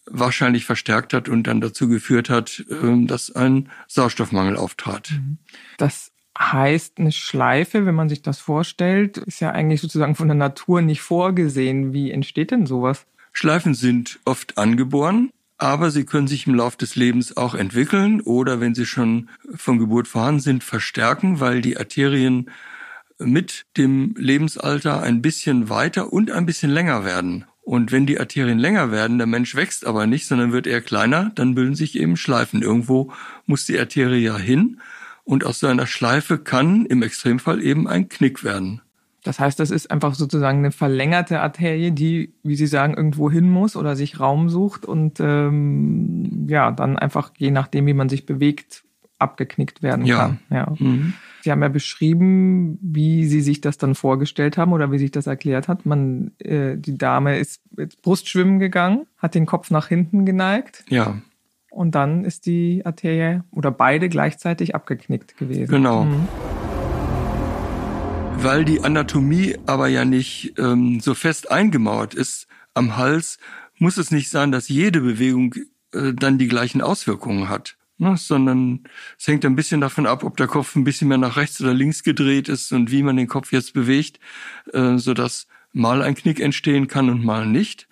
wahrscheinlich 0.06 0.64
verstärkt 0.64 1.12
hat 1.12 1.28
und 1.28 1.44
dann 1.46 1.60
dazu 1.60 1.88
geführt 1.88 2.30
hat, 2.30 2.64
ähm, 2.70 3.06
dass 3.06 3.30
ein 3.30 3.68
Sauerstoffmangel 3.86 4.56
auftrat. 4.56 5.10
Mhm. 5.12 5.38
Das 5.78 6.12
heißt, 6.38 6.98
eine 6.98 7.12
Schleife, 7.12 7.86
wenn 7.86 7.94
man 7.94 8.08
sich 8.08 8.22
das 8.22 8.38
vorstellt, 8.38 9.18
ist 9.18 9.40
ja 9.40 9.50
eigentlich 9.50 9.80
sozusagen 9.80 10.14
von 10.14 10.28
der 10.28 10.36
Natur 10.36 10.82
nicht 10.82 11.02
vorgesehen. 11.02 11.92
Wie 11.92 12.10
entsteht 12.10 12.50
denn 12.50 12.66
sowas? 12.66 13.06
Schleifen 13.32 13.74
sind 13.74 14.18
oft 14.24 14.58
angeboren, 14.58 15.30
aber 15.58 15.90
sie 15.90 16.04
können 16.04 16.26
sich 16.26 16.46
im 16.46 16.54
Laufe 16.54 16.78
des 16.78 16.96
Lebens 16.96 17.36
auch 17.36 17.54
entwickeln 17.54 18.20
oder 18.22 18.60
wenn 18.60 18.74
sie 18.74 18.86
schon 18.86 19.28
von 19.54 19.78
Geburt 19.78 20.08
vorhanden 20.08 20.40
sind, 20.40 20.64
verstärken, 20.64 21.38
weil 21.38 21.60
die 21.60 21.76
Arterien 21.76 22.50
mit 23.20 23.66
dem 23.76 24.14
Lebensalter 24.16 25.02
ein 25.02 25.22
bisschen 25.22 25.68
weiter 25.68 26.12
und 26.12 26.30
ein 26.30 26.46
bisschen 26.46 26.70
länger 26.70 27.04
werden. 27.04 27.44
Und 27.62 27.92
wenn 27.92 28.06
die 28.06 28.18
Arterien 28.18 28.58
länger 28.58 28.90
werden, 28.90 29.18
der 29.18 29.26
Mensch 29.26 29.54
wächst 29.54 29.86
aber 29.86 30.06
nicht, 30.06 30.26
sondern 30.26 30.52
wird 30.52 30.66
eher 30.66 30.80
kleiner, 30.80 31.30
dann 31.34 31.54
bilden 31.54 31.74
sich 31.74 31.98
eben 31.98 32.16
Schleifen. 32.16 32.62
Irgendwo 32.62 33.12
muss 33.46 33.66
die 33.66 33.78
Arterie 33.78 34.18
ja 34.24 34.36
hin. 34.36 34.80
Und 35.24 35.44
aus 35.44 35.60
so 35.60 35.66
einer 35.68 35.86
Schleife 35.86 36.38
kann 36.38 36.86
im 36.86 37.02
Extremfall 37.02 37.62
eben 37.62 37.86
ein 37.86 38.08
Knick 38.08 38.42
werden. 38.42 38.80
Das 39.22 39.38
heißt, 39.38 39.60
das 39.60 39.70
ist 39.70 39.90
einfach 39.90 40.14
sozusagen 40.14 40.58
eine 40.60 40.72
verlängerte 40.72 41.40
Arterie, 41.40 41.90
die, 41.90 42.32
wie 42.42 42.56
Sie 42.56 42.66
sagen, 42.66 42.94
irgendwo 42.94 43.30
hin 43.30 43.48
muss 43.50 43.76
oder 43.76 43.94
sich 43.94 44.18
Raum 44.18 44.48
sucht 44.48 44.86
und 44.86 45.20
ähm, 45.20 46.46
ja, 46.48 46.70
dann 46.72 46.98
einfach 46.98 47.30
je 47.36 47.50
nachdem, 47.50 47.86
wie 47.86 47.92
man 47.94 48.08
sich 48.08 48.24
bewegt, 48.24 48.82
abgeknickt 49.18 49.82
werden 49.82 50.06
Ja. 50.06 50.18
kann. 50.18 50.38
Ja. 50.50 50.72
Mhm. 50.78 51.12
Sie 51.42 51.50
haben 51.50 51.62
ja 51.62 51.68
beschrieben, 51.68 52.78
wie 52.82 53.26
Sie 53.26 53.40
sich 53.40 53.60
das 53.60 53.78
dann 53.78 53.94
vorgestellt 53.94 54.58
haben 54.58 54.72
oder 54.72 54.92
wie 54.92 54.98
sich 54.98 55.10
das 55.10 55.26
erklärt 55.26 55.68
hat. 55.68 55.86
Man, 55.86 56.32
äh, 56.38 56.76
die 56.76 56.98
Dame 56.98 57.38
ist 57.38 57.62
ins 57.76 57.96
Brustschwimmen 57.96 58.58
gegangen, 58.58 59.06
hat 59.18 59.34
den 59.34 59.46
Kopf 59.46 59.70
nach 59.70 59.88
hinten 59.88 60.26
geneigt 60.26 60.84
Ja, 60.88 61.16
und 61.70 61.94
dann 61.94 62.24
ist 62.24 62.46
die 62.46 62.84
Arterie 62.84 63.42
oder 63.52 63.70
beide 63.70 64.08
gleichzeitig 64.08 64.74
abgeknickt 64.74 65.36
gewesen. 65.38 65.70
Genau. 65.70 66.04
Mhm. 66.04 66.28
weil 68.42 68.64
die 68.64 68.80
Anatomie 68.80 69.56
aber 69.66 69.88
ja 69.88 70.04
nicht 70.04 70.54
ähm, 70.58 71.00
so 71.00 71.14
fest 71.14 71.50
eingemauert 71.50 72.14
ist 72.14 72.46
am 72.72 72.96
Hals, 72.96 73.38
muss 73.78 73.98
es 73.98 74.10
nicht 74.10 74.30
sein, 74.30 74.50
dass 74.50 74.68
jede 74.68 75.02
Bewegung 75.02 75.54
äh, 75.92 76.14
dann 76.14 76.38
die 76.38 76.48
gleichen 76.48 76.80
Auswirkungen 76.80 77.50
hat. 77.50 77.76
Ne, 78.02 78.16
sondern 78.16 78.80
es 79.18 79.28
hängt 79.28 79.44
ein 79.44 79.54
bisschen 79.54 79.82
davon 79.82 80.06
ab, 80.06 80.24
ob 80.24 80.38
der 80.38 80.46
Kopf 80.46 80.74
ein 80.74 80.84
bisschen 80.84 81.08
mehr 81.08 81.18
nach 81.18 81.36
rechts 81.36 81.60
oder 81.60 81.74
links 81.74 82.02
gedreht 82.02 82.48
ist 82.48 82.72
und 82.72 82.90
wie 82.90 83.02
man 83.02 83.18
den 83.18 83.26
Kopf 83.26 83.52
jetzt 83.52 83.74
bewegt, 83.74 84.18
äh, 84.72 84.96
sodass 84.96 85.46
mal 85.74 86.00
ein 86.00 86.14
Knick 86.14 86.40
entstehen 86.40 86.88
kann 86.88 87.10
und 87.10 87.22
mal 87.22 87.44
nicht. 87.44 87.88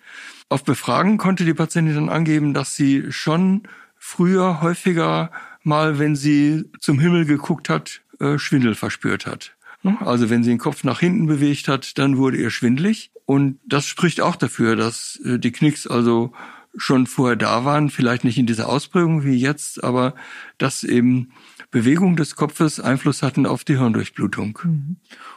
Auf 0.49 0.63
Befragen 0.63 1.19
konnte 1.19 1.45
die 1.45 1.53
Patientin 1.53 1.93
dann 1.93 2.09
angeben, 2.09 2.55
dass 2.55 2.75
sie 2.75 3.11
schon 3.11 3.67
früher 3.99 4.61
häufiger 4.63 5.29
mal, 5.61 5.99
wenn 5.99 6.15
sie 6.15 6.65
zum 6.79 6.97
Himmel 6.97 7.25
geguckt 7.25 7.69
hat, 7.69 8.01
äh, 8.19 8.39
Schwindel 8.39 8.73
verspürt 8.73 9.27
hat. 9.27 9.55
Ne? 9.83 9.95
Also 10.01 10.31
wenn 10.31 10.43
sie 10.43 10.49
den 10.49 10.57
Kopf 10.57 10.83
nach 10.83 11.01
hinten 11.01 11.27
bewegt 11.27 11.67
hat, 11.67 11.99
dann 11.99 12.17
wurde 12.17 12.37
ihr 12.37 12.49
schwindlig. 12.49 13.11
Und 13.25 13.59
das 13.63 13.85
spricht 13.85 14.21
auch 14.21 14.37
dafür, 14.37 14.75
dass 14.75 15.19
äh, 15.23 15.37
die 15.37 15.51
Knicks 15.51 15.85
also 15.85 16.33
schon 16.75 17.07
vorher 17.07 17.35
da 17.35 17.65
waren, 17.65 17.89
vielleicht 17.89 18.23
nicht 18.23 18.37
in 18.37 18.45
dieser 18.45 18.69
Ausprägung 18.69 19.23
wie 19.23 19.35
jetzt, 19.35 19.83
aber 19.83 20.13
dass 20.57 20.83
eben 20.83 21.31
Bewegung 21.71 22.15
des 22.15 22.35
Kopfes 22.35 22.79
Einfluss 22.79 23.21
hatten 23.23 23.45
auf 23.45 23.63
die 23.63 23.77
Hirndurchblutung. 23.77 24.59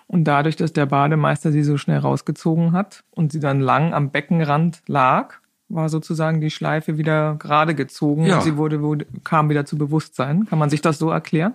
Und 0.07 0.25
dadurch, 0.25 0.57
dass 0.57 0.73
der 0.73 0.87
Bademeister 0.87 1.53
sie 1.53 1.63
so 1.63 1.77
schnell 1.79 1.99
rausgezogen 1.99 2.73
hat 2.73 3.05
und 3.11 3.33
sie 3.33 3.41
dann 3.41 3.61
lang 3.61 3.93
am 3.95 4.11
Beckenrand 4.11 4.83
lag, 4.87 5.35
war 5.69 5.89
sozusagen 5.89 6.41
die 6.41 6.51
Schleife 6.51 6.99
wieder 6.99 7.37
gerade 7.39 7.75
gezogen 7.75 8.27
Ja. 8.27 8.37
und 8.37 8.45
sie 8.45 8.57
wurde, 8.57 8.83
wurde, 8.83 9.07
kam 9.25 9.49
wieder 9.49 9.65
zu 9.65 9.79
Bewusstsein. 9.79 10.47
Kann 10.47 10.59
man 10.59 10.71
sich 10.71 10.83
das 10.83 10.99
so 10.99 11.11
erklären? 11.11 11.55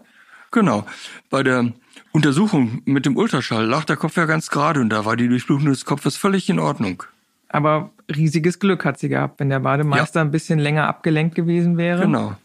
Genau. 0.51 0.85
Bei 1.29 1.43
der 1.43 1.71
Untersuchung 2.13 2.81
mit 2.85 3.05
dem 3.05 3.15
Ultraschall 3.17 3.65
lag 3.65 3.83
der 3.85 3.97
Kopf 3.97 4.15
ja 4.17 4.25
ganz 4.25 4.49
gerade 4.49 4.79
und 4.79 4.89
da 4.89 5.05
war 5.05 5.15
die 5.17 5.27
Durchblutung 5.27 5.65
des 5.67 5.85
Kopfes 5.85 6.17
völlig 6.17 6.49
in 6.49 6.57
Ordnung. 6.59 7.03
Aber 7.49 7.91
riesiges 8.13 8.59
Glück 8.59 8.85
hat 8.85 8.99
sie 8.99 9.09
gehabt. 9.09 9.39
Wenn 9.39 9.49
der 9.49 9.59
Bademeister 9.59 10.21
ein 10.21 10.31
bisschen 10.31 10.59
länger 10.59 10.87
abgelenkt 10.87 11.35
gewesen 11.35 11.77
wäre, 11.77 12.01
Genau. 12.01 12.35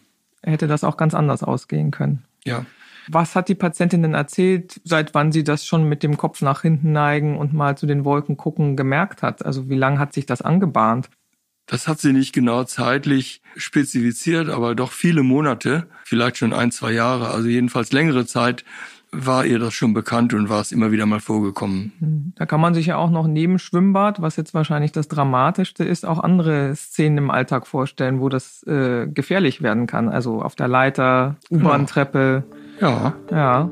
hätte 0.43 0.67
das 0.67 0.85
auch 0.85 0.97
ganz 0.97 1.15
anders 1.15 1.43
ausgehen 1.43 1.91
können. 1.91 2.25
Ja. 2.45 2.65
Was 3.09 3.35
hat 3.35 3.49
die 3.49 3.57
Patientin 3.57 4.03
denn 4.03 4.15
erzählt, 4.15 4.81
seit 4.85 5.13
wann 5.13 5.33
sie 5.33 5.43
das 5.43 5.67
schon 5.67 5.89
mit 5.89 6.05
dem 6.05 6.17
Kopf 6.17 6.41
nach 6.41 6.63
hinten 6.63 6.93
neigen 6.93 7.37
und 7.37 7.53
mal 7.53 7.77
zu 7.77 7.87
den 7.87 8.05
Wolken 8.05 8.37
gucken 8.37 8.77
gemerkt 8.77 9.23
hat? 9.23 9.45
Also 9.45 9.69
wie 9.69 9.77
lange 9.77 9.99
hat 9.99 10.13
sich 10.13 10.25
das 10.27 10.41
angebahnt? 10.41 11.11
Das 11.67 11.89
hat 11.89 12.01
sie 12.01 12.13
nicht 12.13 12.33
genau 12.33 12.65
zeitlich 12.65 13.41
spezifiziert, 13.57 14.49
aber 14.49 14.75
doch 14.75 14.93
viele 14.93 15.23
Monate, 15.23 15.89
vielleicht 16.05 16.37
schon 16.37 16.53
ein, 16.53 16.71
zwei 16.71 16.93
Jahre, 16.93 17.31
also 17.31 17.49
jedenfalls 17.49 17.93
längere 17.93 18.27
Zeit 18.27 18.65
war 19.13 19.45
ihr 19.45 19.59
das 19.59 19.75
schon 19.75 19.93
bekannt 19.93 20.33
und 20.33 20.49
war 20.49 20.61
es 20.61 20.73
immer 20.73 20.91
wieder 20.91 21.05
mal 21.05 21.21
vorgekommen. 21.21 22.33
Da 22.37 22.47
kann 22.47 22.61
man 22.61 22.73
sich 22.73 22.87
ja 22.87 22.97
auch 22.97 23.11
noch 23.11 23.27
neben 23.27 23.59
Schwimmbad, 23.59 24.23
was 24.23 24.37
jetzt 24.37 24.55
wahrscheinlich 24.55 24.91
das 24.91 25.07
Dramatischste 25.07 25.85
ist, 25.85 26.07
auch 26.07 26.19
andere 26.19 26.75
Szenen 26.75 27.19
im 27.19 27.31
Alltag 27.31 27.67
vorstellen, 27.67 28.21
wo 28.21 28.31
das 28.31 28.63
äh, 28.67 29.07
gefährlich 29.07 29.63
werden 29.63 29.87
kann. 29.87 30.09
Also 30.09 30.41
auf 30.41 30.55
der 30.55 30.69
Leiter, 30.69 31.37
U-Bahn-Treppe. 31.51 32.45
Ja, 32.81 33.15
Ja. 33.31 33.71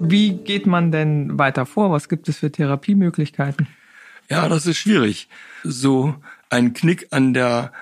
Wie 0.00 0.36
geht 0.36 0.66
man 0.66 0.92
denn 0.92 1.38
weiter 1.38 1.66
vor? 1.66 1.90
Was 1.90 2.08
gibt 2.08 2.28
es 2.28 2.38
für 2.38 2.52
Therapiemöglichkeiten? 2.52 3.66
ja, 4.30 4.48
das 4.48 4.66
ist 4.66 4.78
schwierig. 4.78 5.28
So 5.64 6.14
ein 6.50 6.72
Knick 6.72 7.08
an 7.10 7.34
der 7.34 7.72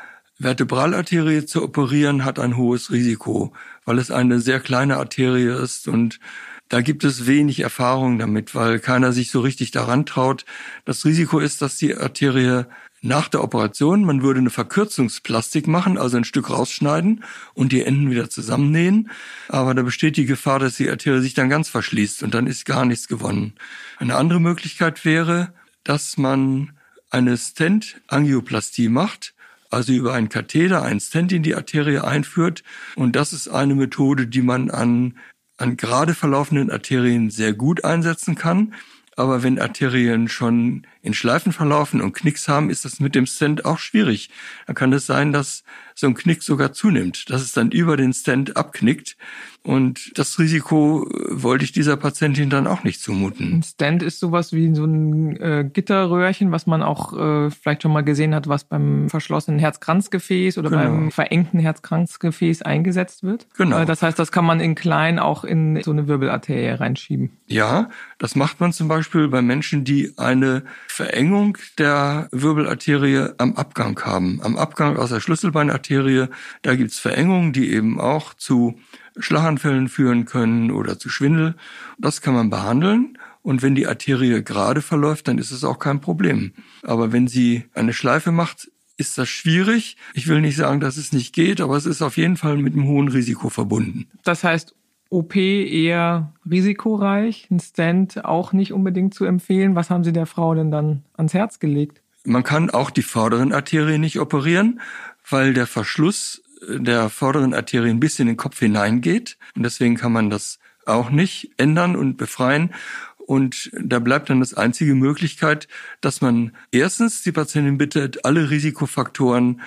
Vertebralarterie 0.41 1.47
zu 1.47 1.63
operieren 1.63 2.25
hat 2.25 2.39
ein 2.39 2.57
hohes 2.57 2.91
Risiko, 2.91 3.53
weil 3.87 3.99
es 3.99 4.11
eine 4.11 4.41
sehr 4.41 4.61
kleine 4.61 4.99
Arterie 4.99 5.63
ist 5.63 5.89
und 5.89 6.21
da 6.69 6.81
gibt 6.81 7.05
es 7.05 7.27
wenig 7.27 7.61
Erfahrung 7.61 8.19
damit, 8.19 8.55
weil 8.55 8.81
keiner 8.81 9.13
sich 9.13 9.31
so 9.31 9.41
richtig 9.41 9.71
daran 9.71 10.05
traut. 10.05 10.45
Das 10.85 11.05
Risiko 11.05 11.39
ist, 11.39 11.63
dass 11.63 11.77
die 11.77 11.97
Arterie 11.97 12.65
nach 13.03 13.29
der 13.29 13.45
Operation, 13.45 14.05
man 14.05 14.23
würde 14.23 14.41
eine 14.41 14.51
Verkürzungsplastik 14.51 15.69
machen, 15.69 15.97
also 15.97 16.17
ein 16.17 16.25
Stück 16.25 16.51
rausschneiden 16.51 17.23
und 17.55 17.71
die 17.71 17.83
Enden 17.83 18.11
wieder 18.11 18.29
zusammennähen. 18.29 19.11
Aber 19.49 19.75
da 19.75 19.83
besteht 19.83 20.17
die 20.17 20.27
Gefahr, 20.27 20.59
dass 20.59 20.77
die 20.77 20.91
Arterie 20.91 21.21
sich 21.21 21.35
dann 21.35 21.49
ganz 21.49 21.69
verschließt 21.69 22.25
und 22.25 22.35
dann 22.35 22.49
ist 22.49 22.67
gar 22.67 22.85
nichts 22.85 23.07
gewonnen. 23.07 23.55
Eine 23.99 24.17
andere 24.17 24.41
Möglichkeit 24.41 25.05
wäre, 25.05 25.53
dass 25.85 26.17
man 26.17 26.73
eine 27.11 27.37
Stent-Angioplastie 27.37 28.89
macht, 28.89 29.36
also 29.71 29.93
über 29.93 30.15
einen 30.15 30.29
Katheter 30.29 30.83
einen 30.83 31.01
Stent 31.01 31.33
in 31.33 31.43
die 31.43 31.55
Arterie 31.55 32.05
einführt. 32.05 32.63
Und 32.97 33.17
das 33.17 33.33
ist 33.33 33.49
eine 33.49 33.75
Methode, 33.75 34.27
die 34.27 34.43
man 34.43 34.71
an, 34.71 35.19
an 35.57 35.77
gerade 35.77 36.15
verlaufenden 36.15 36.71
Arterien 36.71 37.31
sehr 37.31 37.53
gut 37.53 37.85
einsetzen 37.85 38.35
kann. 38.35 38.75
Aber 39.17 39.43
wenn 39.43 39.59
Arterien 39.59 40.29
schon 40.29 40.87
in 41.07 41.15
Schleifen 41.15 41.53
verlaufen 41.53 42.01
und 42.01 42.13
Knicks 42.13 42.49
haben, 42.49 42.69
ist 42.69 42.85
das 42.85 43.01
mit 43.01 43.15
dem 43.15 43.27
Stent 43.27 43.65
auch 43.65 43.79
schwierig. 43.79 44.29
Dann 44.67 44.75
kann 44.75 44.93
es 44.93 45.07
sein, 45.07 45.33
dass 45.33 45.63
so 45.95 46.07
ein 46.07 46.15
Knick 46.15 46.43
sogar 46.43 46.73
zunimmt, 46.75 47.31
dass 47.31 47.41
es 47.41 47.53
dann 47.53 47.71
über 47.71 47.97
den 47.97 48.13
Stent 48.13 48.57
abknickt. 48.57 49.17
Und 49.63 50.17
das 50.19 50.39
Risiko 50.39 51.09
äh, 51.11 51.43
wollte 51.43 51.65
ich 51.65 51.73
dieser 51.73 51.97
Patientin 51.97 52.51
dann 52.51 52.67
auch 52.67 52.85
nicht 52.85 53.01
zumuten. 53.01 53.55
Ein 53.59 53.63
Stent 53.63 54.03
ist 54.03 54.21
sowas 54.21 54.53
wie 54.53 54.73
so 54.75 54.85
ein 54.85 55.37
äh, 55.41 55.69
Gitterröhrchen, 55.73 56.53
was 56.53 56.67
man 56.67 56.83
auch 56.83 57.15
äh, 57.15 57.51
vielleicht 57.51 57.83
schon 57.83 57.93
mal 57.93 58.05
gesehen 58.05 58.35
hat, 58.35 58.47
was 58.47 58.65
beim 58.65 59.09
verschlossenen 59.09 59.59
Herzkranzgefäß 59.59 60.59
oder 60.59 60.71
Genau. 60.71 60.83
beim 60.83 61.11
verengten 61.11 61.59
Herzkranzgefäß 61.59 62.63
eingesetzt 62.63 63.23
wird. 63.25 63.47
Genau. 63.57 63.79
Äh, 63.81 63.87
das 63.87 64.03
heißt, 64.03 64.19
das 64.19 64.31
kann 64.31 64.45
man 64.45 64.61
in 64.61 64.75
klein 64.75 65.19
auch 65.19 65.45
in 65.45 65.83
so 65.83 65.93
eine 65.93 66.07
Wirbelarterie 66.07 66.79
reinschieben. 66.79 67.31
Ja, 67.47 67.89
das 68.19 68.37
macht 68.37 68.61
man 68.61 68.73
zum 68.73 68.87
Beispiel 68.89 69.29
bei 69.29 69.41
Menschen, 69.43 69.85
die 69.85 70.13
eine 70.19 70.63
Verengung 70.97 71.59
der 71.77 72.27
Wirbelarterie 72.33 73.35
am 73.37 73.55
Abgang 73.57 74.01
haben. 74.01 74.41
Am 74.43 74.57
Abgang 74.57 74.97
aus 74.97 75.11
der 75.11 75.21
Schlüsselbeinarterie, 75.21 76.29
da 76.63 76.75
gibt's 76.75 76.99
Verengungen, 76.99 77.53
die 77.53 77.71
eben 77.71 78.01
auch 78.01 78.33
zu 78.33 78.81
Schlaganfällen 79.19 79.91
führen 79.91 80.25
können 80.25 80.71
oder 80.71 80.99
zu 80.99 81.11
Schwindel. 81.11 81.55
Das 81.99 82.23
kann 82.23 82.33
man 82.33 82.49
behandeln. 82.49 83.19
Und 83.43 83.61
wenn 83.61 83.75
die 83.75 83.87
Arterie 83.87 84.43
gerade 84.43 84.81
verläuft, 84.81 85.29
dann 85.29 85.37
ist 85.37 85.51
es 85.51 85.65
auch 85.65 85.79
kein 85.79 86.01
Problem. 86.01 86.53
Aber 86.83 87.13
wenn 87.13 87.29
sie 87.29 87.65
eine 87.75 87.93
Schleife 87.93 88.33
macht, 88.33 88.71
ist 88.97 89.19
das 89.19 89.29
schwierig. 89.29 89.99
Ich 90.15 90.29
will 90.29 90.41
nicht 90.41 90.57
sagen, 90.57 90.81
dass 90.81 90.97
es 90.97 91.13
nicht 91.13 91.35
geht, 91.35 91.61
aber 91.61 91.77
es 91.77 91.85
ist 91.85 92.01
auf 92.01 92.17
jeden 92.17 92.39
Fall 92.39 92.57
mit 92.57 92.73
einem 92.73 92.87
hohen 92.87 93.09
Risiko 93.09 93.51
verbunden. 93.51 94.09
Das 94.25 94.45
heißt, 94.45 94.75
OP 95.09 95.37
eher 95.37 96.33
risikoreich, 96.51 97.49
ein 97.51 97.61
Stent 97.61 98.25
auch 98.25 98.53
nicht 98.53 98.73
unbedingt 98.73 99.15
zu 99.15 99.25
empfehlen. 99.25 99.75
Was 99.75 99.91
haben 99.91 100.05
Sie 100.05 100.13
der 100.13 100.27
Frau 100.27 100.55
denn 100.55 100.71
dann 100.71 101.03
ans 101.17 101.35
Herz 101.35 101.59
gelegt? 101.59 102.03
Man 102.25 102.43
kann 102.43 102.71
auch 102.71 102.91
die 102.91 103.03
vorderen 103.03 103.53
Arterien 103.53 104.01
nicht 104.01 104.19
operieren, 104.19 104.81
weil 105.29 105.55
der 105.55 105.67
Verschluss 105.67 106.43
der 106.69 107.09
vorderen 107.11 107.55
Arterie 107.55 107.91
ein 107.91 108.01
bisschen 108.01 108.29
in 108.29 108.35
den 108.35 108.37
Kopf 108.37 108.59
hineingeht. 108.59 109.39
Und 109.55 109.63
deswegen 109.63 109.97
kann 109.97 110.13
man 110.13 110.31
das 110.31 110.59
auch 110.87 111.11
nicht 111.11 111.53
ändern 111.57 111.97
und 111.97 112.17
befreien. 112.17 112.73
Und 113.19 113.71
da 113.73 113.99
bleibt 113.99 114.31
dann 114.31 114.41
das 114.41 114.55
einzige 114.55 114.95
Möglichkeit, 114.95 115.67
dass 116.01 116.21
man 116.21 116.53
erstens 116.71 117.23
die 117.23 117.33
Patientin 117.33 117.77
bittet, 117.77 118.25
alle 118.25 118.51
Risikofaktoren, 118.51 119.61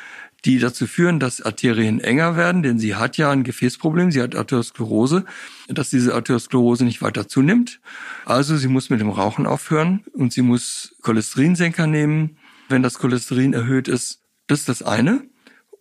die 0.45 0.59
dazu 0.59 0.87
führen, 0.87 1.19
dass 1.19 1.41
Arterien 1.41 1.99
enger 1.99 2.35
werden, 2.35 2.63
denn 2.63 2.79
sie 2.79 2.95
hat 2.95 3.17
ja 3.17 3.31
ein 3.31 3.43
Gefäßproblem, 3.43 4.11
sie 4.11 4.21
hat 4.21 4.35
Arteriosklerose, 4.35 5.25
dass 5.67 5.89
diese 5.89 6.13
Arteriosklerose 6.13 6.85
nicht 6.85 7.01
weiter 7.01 7.27
zunimmt. 7.27 7.81
Also 8.25 8.57
sie 8.57 8.67
muss 8.67 8.89
mit 8.89 9.01
dem 9.01 9.09
Rauchen 9.09 9.45
aufhören 9.45 10.03
und 10.13 10.33
sie 10.33 10.41
muss 10.41 10.95
Cholesterinsenker 11.01 11.87
nehmen, 11.87 12.37
wenn 12.69 12.83
das 12.83 12.99
Cholesterin 12.99 13.53
erhöht 13.53 13.87
ist. 13.87 14.21
Das 14.47 14.61
ist 14.61 14.69
das 14.69 14.83
eine. 14.83 15.23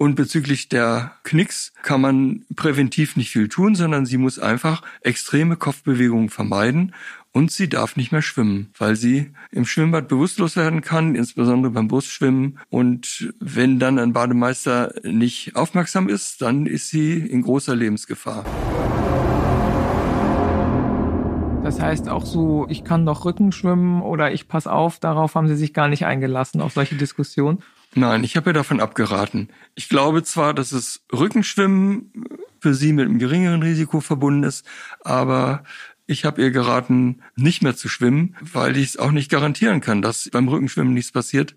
Und 0.01 0.15
bezüglich 0.15 0.69
der 0.69 1.19
Knicks 1.25 1.73
kann 1.83 2.01
man 2.01 2.47
präventiv 2.55 3.17
nicht 3.17 3.31
viel 3.31 3.49
tun, 3.49 3.75
sondern 3.75 4.07
sie 4.07 4.17
muss 4.17 4.39
einfach 4.39 4.83
extreme 5.01 5.57
Kopfbewegungen 5.57 6.29
vermeiden 6.29 6.95
und 7.39 7.53
sie 7.53 7.69
darf 7.69 7.95
nicht 7.95 8.11
mehr 8.11 8.21
schwimmen, 8.21 8.73
weil 8.79 8.97
sie 8.97 9.31
im 9.53 9.65
Schwimmbad 9.65 10.09
bewusstlos 10.09 10.57
werden 10.57 10.81
kann, 10.81 11.15
insbesondere 11.15 11.71
beim 11.71 11.87
Brustschwimmen. 11.87 12.59
Und 12.69 13.33
wenn 13.39 13.79
dann 13.79 14.01
ein 14.01 14.13
Bademeister 14.13 14.93
nicht 15.05 15.55
aufmerksam 15.55 16.09
ist, 16.09 16.43
dann 16.43 16.67
ist 16.67 16.89
sie 16.89 17.13
in 17.13 17.43
großer 17.43 17.77
Lebensgefahr. 17.77 18.45
Das 21.63 21.81
heißt 21.81 22.09
auch 22.09 22.27
so, 22.27 22.67
ich 22.69 22.83
kann 22.83 23.07
doch 23.07 23.25
Rücken 23.25 23.53
schwimmen 23.53 24.03
oder 24.03 24.33
ich 24.33 24.49
pass 24.49 24.67
auf, 24.67 24.99
darauf 24.99 25.37
haben 25.37 25.47
Sie 25.47 25.55
sich 25.55 25.73
gar 25.73 25.87
nicht 25.87 26.07
eingelassen, 26.07 26.61
auf 26.61 26.73
solche 26.73 26.97
Diskussionen. 26.97 27.63
Nein, 27.95 28.25
ich 28.25 28.37
habe 28.37 28.51
ja 28.51 28.55
davon 28.55 28.81
abgeraten. 28.81 29.49
Ich 29.77 29.89
glaube 29.89 30.25
zwar, 30.25 30.55
dass 30.55 30.73
es 30.73 31.05
Rückenschwimmen 31.13 32.11
für 32.59 32.75
sie 32.75 32.93
mit 32.93 33.05
einem 33.05 33.21
geringeren 33.21 33.63
Risiko 33.63 34.01
verbunden 34.01 34.43
ist, 34.43 34.67
aber 35.05 35.63
ich 36.09 36.25
habe 36.25 36.43
ihr 36.43 36.51
geraten, 36.51 37.23
nicht 37.37 37.63
mehr 37.63 37.77
zu 37.77 37.89
schwimmen, 37.89 38.35
weil 38.41 38.77
ich 38.77 38.89
es 38.89 38.97
auch 38.97 39.13
nicht 39.13 39.31
garantieren 39.31 39.81
kann, 39.81 40.03
dass 40.03 40.29
beim 40.33 40.49
Rückenschwimmen 40.49 40.95
nichts 40.95 41.13
passiert. 41.13 41.55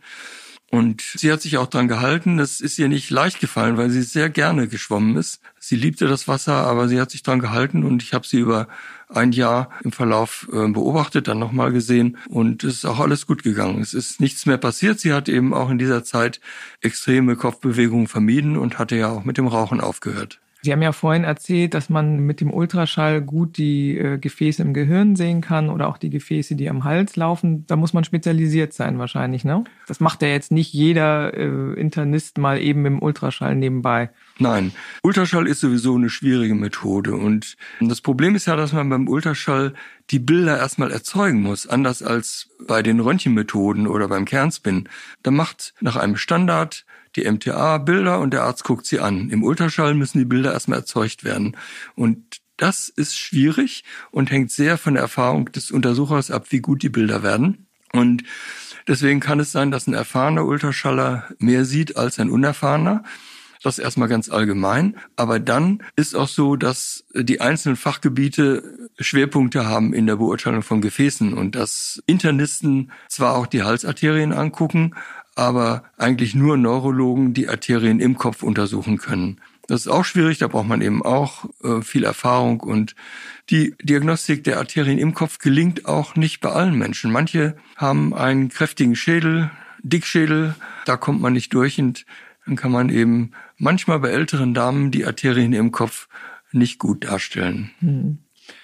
Und 0.70 1.02
sie 1.02 1.32
hat 1.32 1.42
sich 1.42 1.58
auch 1.58 1.68
dran 1.68 1.88
gehalten. 1.88 2.38
Das 2.38 2.62
ist 2.62 2.78
ihr 2.80 2.88
nicht 2.88 3.10
leicht 3.10 3.40
gefallen, 3.40 3.78
weil 3.78 3.90
sie 3.90 4.02
sehr 4.02 4.30
gerne 4.30 4.68
geschwommen 4.68 5.18
ist. 5.18 5.42
Sie 5.60 5.76
liebte 5.76 6.08
das 6.08 6.28
Wasser, 6.28 6.54
aber 6.54 6.88
sie 6.88 7.00
hat 7.00 7.12
sich 7.12 7.24
dran 7.24 7.40
gehalten 7.40 7.84
und 7.84 8.04
ich 8.04 8.14
habe 8.14 8.28
sie 8.28 8.40
über 8.40 8.68
ein 9.08 9.32
Jahr 9.32 9.70
im 9.84 9.92
Verlauf 9.92 10.48
äh, 10.52 10.68
beobachtet, 10.68 11.28
dann 11.28 11.40
nochmal 11.40 11.72
gesehen 11.72 12.18
und 12.28 12.64
es 12.64 12.76
ist 12.76 12.86
auch 12.86 13.00
alles 13.00 13.28
gut 13.28 13.44
gegangen. 13.44 13.82
Es 13.82 13.94
ist 13.94 14.20
nichts 14.20 14.46
mehr 14.46 14.58
passiert. 14.58 15.00
Sie 15.00 15.14
hat 15.14 15.30
eben 15.30 15.54
auch 15.54 15.70
in 15.70 15.78
dieser 15.78 16.04
Zeit 16.04 16.42
extreme 16.82 17.36
Kopfbewegungen 17.36 18.08
vermieden 18.08 18.58
und 18.58 18.80
hatte 18.80 18.96
ja 18.96 19.10
auch 19.10 19.24
mit 19.24 19.38
dem 19.38 19.48
Rauchen 19.48 19.80
aufgehört. 19.82 20.41
Sie 20.64 20.72
haben 20.72 20.82
ja 20.82 20.92
vorhin 20.92 21.24
erzählt, 21.24 21.74
dass 21.74 21.90
man 21.90 22.20
mit 22.20 22.40
dem 22.40 22.54
Ultraschall 22.54 23.22
gut 23.22 23.58
die 23.58 23.98
äh, 23.98 24.20
Gefäße 24.20 24.62
im 24.62 24.74
Gehirn 24.74 25.16
sehen 25.16 25.42
kann 25.42 25.70
oder 25.70 25.88
auch 25.88 25.98
die 25.98 26.12
Gefäße, 26.12 26.56
die 26.56 26.70
am 26.70 26.84
Hals 26.84 27.16
laufen. 27.16 27.66
Da 27.66 27.76
muss 27.76 27.94
man 27.94 28.04
spezialisiert 28.04 28.74
sein 28.74 29.00
wahrscheinlich, 29.00 29.44
ne? 29.44 29.64
Das 29.88 30.00
macht 30.00 30.22
ja 30.22 30.28
jetzt 30.28 30.52
nicht 30.52 30.72
jeder 30.72 31.34
äh, 31.34 31.74
Internist 31.80 32.38
mal 32.38 32.60
eben 32.60 32.86
im 32.86 33.02
Ultraschall 33.02 33.56
nebenbei. 33.56 34.12
Nein, 34.38 34.72
Ultraschall 35.02 35.48
ist 35.48 35.62
sowieso 35.62 35.96
eine 35.96 36.10
schwierige 36.10 36.56
Methode 36.56 37.16
und 37.16 37.58
das 37.80 38.02
Problem 38.02 38.36
ist 38.36 38.46
ja, 38.46 38.56
dass 38.56 38.74
man 38.74 38.90
beim 38.90 39.08
Ultraschall 39.08 39.74
die 40.12 40.20
Bilder 40.20 40.58
erstmal 40.58 40.92
erzeugen 40.92 41.42
muss, 41.42 41.68
anders 41.68 42.04
als 42.04 42.50
bei 42.68 42.84
den 42.84 43.00
Röntgenmethoden 43.00 43.88
oder 43.88 44.08
beim 44.08 44.26
Kernspin. 44.26 44.90
Da 45.24 45.32
macht 45.32 45.74
nach 45.80 45.96
einem 45.96 46.18
Standard 46.18 46.86
die 47.16 47.30
MTA 47.30 47.78
Bilder 47.80 48.20
und 48.20 48.32
der 48.34 48.44
Arzt 48.44 48.64
guckt 48.64 48.86
sie 48.86 49.00
an. 49.00 49.30
Im 49.30 49.44
Ultraschall 49.44 49.94
müssen 49.94 50.20
die 50.20 50.26
Bilder 50.26 50.54
erstmal 50.54 50.80
erzeugt 50.80 51.24
werden. 51.24 51.58
Und 51.96 52.42
das 52.58 52.90
ist 52.90 53.18
schwierig 53.18 53.84
und 54.12 54.30
hängt 54.30 54.52
sehr 54.52 54.78
von 54.78 54.94
der 54.94 55.04
Erfahrung 55.04 55.52
des 55.52 55.72
Untersuchers 55.72 56.30
ab, 56.32 56.48
wie 56.50 56.60
gut 56.60 56.84
die 56.84 56.90
Bilder 56.90 57.24
werden. 57.24 57.68
Und 57.92 58.24
deswegen 58.88 59.20
kann 59.20 59.40
es 59.40 59.52
sein, 59.52 59.72
dass 59.72 59.88
ein 59.88 59.94
erfahrener 59.94 60.46
Ultraschaller 60.46 61.28
mehr 61.40 61.66
sieht 61.66 61.98
als 61.98 62.20
ein 62.20 62.30
unerfahrener. 62.30 63.04
Das 63.64 63.78
erstmal 63.78 64.08
ganz 64.08 64.30
allgemein. 64.30 64.98
Aber 65.16 65.40
dann 65.40 65.84
ist 65.96 66.16
auch 66.16 66.28
so, 66.28 66.56
dass 66.56 67.06
die 67.14 67.42
einzelnen 67.42 67.76
Fachgebiete 67.76 68.90
Schwerpunkte 69.00 69.66
haben 69.66 69.94
in 69.94 70.08
der 70.08 70.16
Beurteilung 70.16 70.64
von 70.64 70.82
Gefäßen 70.82 71.34
und 71.34 71.56
dass 71.56 72.02
Internisten 72.08 72.92
zwar 73.08 73.36
auch 73.36 73.46
die 73.46 73.62
Halsarterien 73.62 74.34
angucken, 74.34 74.96
aber 75.36 75.84
eigentlich 75.98 76.36
nur 76.36 76.58
Neurologen 76.58 77.34
die 77.34 77.48
Arterien 77.48 78.00
im 78.00 78.18
Kopf 78.18 78.44
untersuchen 78.44 78.98
können. 78.98 79.40
Das 79.68 79.82
ist 79.82 79.88
auch 79.88 80.04
schwierig, 80.04 80.38
da 80.40 80.48
braucht 80.48 80.68
man 80.68 80.82
eben 80.82 81.02
auch 81.02 81.46
äh, 81.64 81.82
viel 81.82 82.04
Erfahrung 82.04 82.60
und 82.60 82.96
die 83.50 83.76
Diagnostik 83.82 84.44
der 84.44 84.58
Arterien 84.58 84.98
im 84.98 85.14
Kopf 85.14 85.38
gelingt 85.40 85.86
auch 85.86 86.16
nicht 86.16 86.42
bei 86.42 86.50
allen 86.50 86.78
Menschen. 86.78 87.12
Manche 87.12 87.56
haben 87.78 88.14
einen 88.14 88.50
kräftigen 88.50 88.96
Schädel, 88.96 89.50
Dickschädel, 89.82 90.56
da 90.86 90.98
kommt 90.98 91.22
man 91.22 91.34
nicht 91.34 91.54
durch 91.54 91.80
und 91.80 92.06
dann 92.46 92.56
kann 92.56 92.72
man 92.72 92.90
eben 92.90 93.32
manchmal 93.58 94.00
bei 94.00 94.10
älteren 94.10 94.54
Damen 94.54 94.92
die 94.92 95.06
Arterien 95.06 95.54
im 95.54 95.72
Kopf 95.72 96.10
nicht 96.52 96.80
gut 96.80 97.06
darstellen. 97.06 97.72
Hm. 97.80 98.18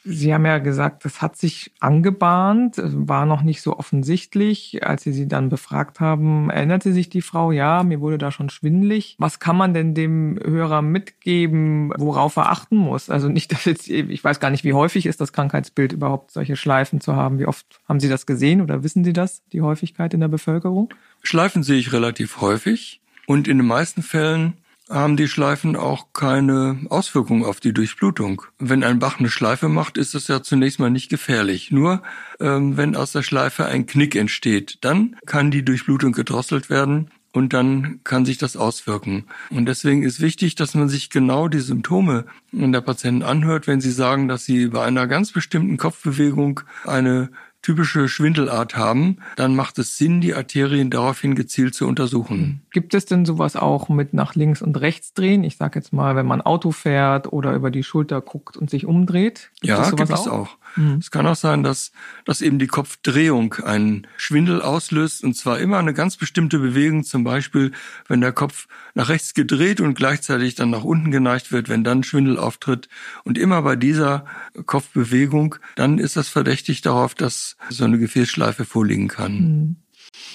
Sie 0.10 0.34
haben 0.34 0.46
ja 0.46 0.60
gesagt, 0.60 1.04
das 1.04 1.22
hat 1.22 1.36
sich 1.36 1.72
angebahnt, 1.80 2.76
war 2.82 3.26
noch 3.26 3.41
nicht 3.41 3.62
so 3.62 3.78
offensichtlich. 3.78 4.86
Als 4.86 5.04
Sie 5.04 5.12
sie 5.12 5.28
dann 5.28 5.50
befragt 5.50 6.00
haben, 6.00 6.50
erinnerte 6.50 6.93
sich 6.93 7.10
die 7.10 7.22
Frau, 7.22 7.52
ja, 7.52 7.84
mir 7.84 8.00
wurde 8.00 8.17
da 8.17 8.32
schon 8.32 8.50
schwindlig. 8.50 9.15
Was 9.20 9.39
kann 9.39 9.58
man 9.58 9.74
denn 9.74 9.93
dem 9.93 10.39
Hörer 10.41 10.82
mitgeben, 10.82 11.91
worauf 11.98 12.38
er 12.38 12.50
achten 12.52 12.78
muss? 12.78 13.10
Also 13.10 13.28
nicht, 13.28 13.52
dass 13.52 13.65
jetzt, 13.65 13.89
ich 13.89 14.24
weiß 14.24 14.39
gar 14.39 14.50
nicht, 14.50 14.63
wie 14.63 14.74
häufig 14.74 15.06
ist 15.06 15.20
das 15.20 15.34
Krankheitsbild 15.34 15.91
überhaupt, 15.91 16.32
solche 16.32 16.56
Schleifen 16.56 17.02
zu 17.02 17.15
haben. 17.15 17.38
Wie 17.39 17.46
oft 17.46 17.82
haben 17.88 18.00
Sie 18.00 18.10
das 18.10 18.26
gesehen 18.26 18.62
oder 18.62 18.84
wissen 18.84 19.04
Sie 19.04 19.13
das, 19.13 19.43
die 19.52 19.62
Häufigkeit 19.62 20.13
in 20.13 20.22
der 20.22 20.30
Bevölkerung? 20.30 20.93
Schleifen 21.22 21.63
sehe 21.63 21.80
ich 21.80 21.91
relativ 21.91 22.39
häufig 22.39 23.02
und 23.26 23.50
in 23.50 23.58
den 23.58 23.67
meisten 23.67 24.02
Fällen 24.04 24.54
haben 24.89 25.17
die 25.17 25.28
Schleifen 25.28 25.76
auch 25.76 26.13
keine 26.13 26.80
Auswirkungen 26.89 27.43
auf 27.43 27.60
die 27.60 27.73
Durchblutung. 27.73 28.43
Wenn 28.60 28.84
ein 28.84 29.00
Bach 29.00 29.19
eine 29.19 29.30
Schleife 29.30 29.69
macht, 29.69 29.97
ist 29.97 30.13
das 30.13 30.28
ja 30.28 30.41
zunächst 30.41 30.80
mal 30.80 30.89
nicht 30.89 31.10
gefährlich. 31.10 31.71
Nur 31.71 32.04
ähm, 32.39 32.78
wenn 32.78 32.95
aus 32.95 33.12
der 33.12 33.23
Schleife 33.23 33.65
ein 33.65 33.86
Knick 33.86 34.15
entsteht, 34.15 34.80
dann 34.82 35.15
kann 35.26 35.52
die 35.52 35.65
Durchblutung 35.65 36.13
gedrosselt 36.13 36.69
werden 36.69 37.12
und 37.34 37.54
dann 37.54 38.00
kann 38.04 38.26
sich 38.26 38.38
das 38.38 38.58
auswirken. 38.58 39.26
Und 39.50 39.67
deswegen 39.67 40.04
ist 40.04 40.21
wichtig, 40.21 40.56
dass 40.56 40.73
man 40.73 40.89
sich 40.89 41.10
genau 41.10 41.47
die 41.47 41.60
Symptome 41.60 42.26
der 42.52 42.82
Patienten 42.82 43.23
anhört, 43.23 43.67
wenn 43.67 43.82
sie 43.82 43.91
sagen, 43.91 44.28
dass 44.28 44.45
sie 44.45 44.67
bei 44.67 44.84
einer 44.84 45.08
ganz 45.08 45.32
bestimmten 45.32 45.78
Kopfbewegung 45.78 46.62
eine 46.86 47.30
typische 47.62 48.08
Schwindelart 48.08 48.78
haben, 48.78 49.17
dann 49.36 49.56
macht 49.56 49.78
es 49.78 49.97
Sinn, 49.97 50.21
die 50.21 50.34
Arterien 50.34 50.89
daraufhin 50.89 51.36
gezielt 51.36 51.76
zu 51.76 51.86
untersuchen. 51.86 52.62
Gibt 52.78 52.94
es 52.94 53.08
denn 53.08 53.26
sowas 53.26 53.56
auch 53.56 53.90
mit 53.90 54.13
nach 54.13 54.36
links 54.36 54.62
und 54.62 54.80
rechts 54.80 55.16
drehen? 55.16 55.44
Ich 55.44 55.58
sage 55.58 55.80
jetzt 55.80 55.94
mal, 55.94 56.16
wenn 56.16 56.28
man 56.28 56.42
Auto 56.42 56.70
fährt 56.70 57.34
oder 57.34 57.56
über 57.56 57.72
die 57.72 57.82
Schulter 57.82 58.22
guckt 58.22 58.56
und 58.56 58.70
sich 58.70 58.86
umdreht. 58.86 59.50
Gibt 59.62 59.70
ja, 59.70 59.90
gibt 59.90 60.12
es 60.12 60.28
auch. 60.28 60.58
Mhm. 60.76 60.98
Es 61.00 61.10
kann 61.10 61.26
auch 61.26 61.36
sein, 61.36 61.63
dass, 61.63 61.92
dass 62.24 62.42
eben 62.42 62.60
die 62.60 62.68
Kopfdrehung 62.68 63.56
einen 63.63 64.06
Schwindel 64.16 64.62
auslöst 64.62 65.24
und 65.24 65.36
zwar 65.36 65.58
immer 65.58 65.80
eine 65.80 65.96
ganz 65.96 66.18
bestimmte 66.18 66.60
Bewegung, 66.60 67.04
zum 67.04 67.24
Beispiel 67.24 67.72
wenn 68.08 68.22
der 68.22 68.32
Kopf 68.32 68.68
nach 68.94 69.10
rechts 69.10 69.34
gedreht 69.34 69.82
und 69.82 69.96
gleichzeitig 69.96 70.54
dann 70.54 70.70
nach 70.70 70.84
unten 70.84 71.10
geneigt 71.10 71.52
wird, 71.52 71.70
wenn 71.70 71.84
dann 71.84 72.04
Schwindel 72.04 72.38
auftritt 72.38 72.90
und 73.24 73.40
immer 73.40 73.63
bei 73.63 73.76
dieser 73.76 74.26
Kopfbewegung, 74.68 75.56
dann 75.76 75.98
ist 75.98 76.16
das 76.16 76.30
verdächtig 76.30 76.82
darauf, 76.84 77.16
dass 77.16 77.58
so 77.72 77.86
eine 77.86 77.98
Gefäßschleife 77.98 78.66
vorliegen 78.66 79.08
kann. 79.08 79.34
Mhm. 79.34 79.76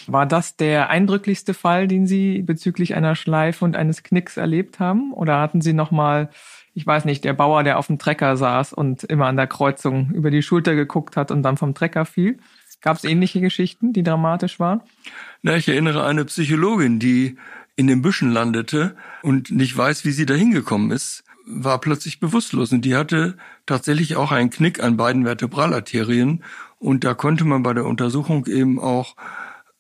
War 0.07 0.27
das 0.27 0.57
der 0.57 0.91
eindrücklichste 0.91 1.55
Fall, 1.55 1.89
den 1.89 2.07
Sie 2.07 2.43
bezüglich 2.43 2.95
einer 2.95 3.15
Schleife 3.15 3.65
und 3.65 3.77
eines 3.77 4.03
Knicks 4.03 4.37
erlebt 4.37 4.81
haben? 4.81 5.13
Oder 5.13 5.41
hatten 5.41 5.61
Sie 5.61 5.73
noch 5.73 5.91
mal 5.91 6.31
ich 6.75 6.87
weiß 6.87 7.05
nicht, 7.05 7.25
der 7.25 7.35
Bauer, 7.35 7.65
der 7.65 7.79
auf 7.79 7.89
dem 7.89 7.99
Trecker 7.99 8.37
saß 8.37 8.73
und 8.73 9.05
immer 9.05 9.27
an 9.27 9.37
der 9.37 9.47
Kreuzung 9.47 10.11
über 10.13 10.31
die 10.31 10.43
Schulter 10.43 10.75
geguckt 10.75 11.17
hat 11.17 11.31
und 11.31 11.43
dann 11.43 11.57
vom 11.59 11.75
Trecker 11.75 12.07
fiel. 12.07 12.39
Gab 12.81 12.97
es 12.97 13.05
ähnliche 13.05 13.41
Geschichten, 13.41 13.93
die 13.93 14.03
dramatisch 14.03 14.59
waren? 14.59 14.81
Na, 15.43 15.57
ich 15.57 15.69
erinnere 15.69 16.05
eine 16.05 16.25
Psychologin, 16.25 16.99
die 16.99 17.37
in 17.77 17.87
den 17.87 18.03
Büschen 18.03 18.31
landete 18.31 18.97
und 19.23 19.51
nicht 19.51 19.77
weiß, 19.77 20.05
wie 20.05 20.11
sie 20.11 20.27
da 20.27 20.35
hingekommen 20.35 20.91
ist, 20.91 21.25
war 21.47 21.81
plötzlich 21.81 22.21
bewusstlos 22.21 22.73
und 22.73 22.85
die 22.85 22.97
hatte 22.97 23.37
tatsächlich 23.67 24.17
auch 24.17 24.33
einen 24.33 24.51
Knick 24.51 24.83
an 24.83 24.97
beiden 24.97 25.25
Vertebralarterien 25.25 26.43
und 26.79 27.05
da 27.05 27.15
konnte 27.15 27.45
man 27.45 27.63
bei 27.63 27.73
der 27.73 27.87
Untersuchung 27.87 28.47
eben 28.47 28.79
auch 28.79 29.17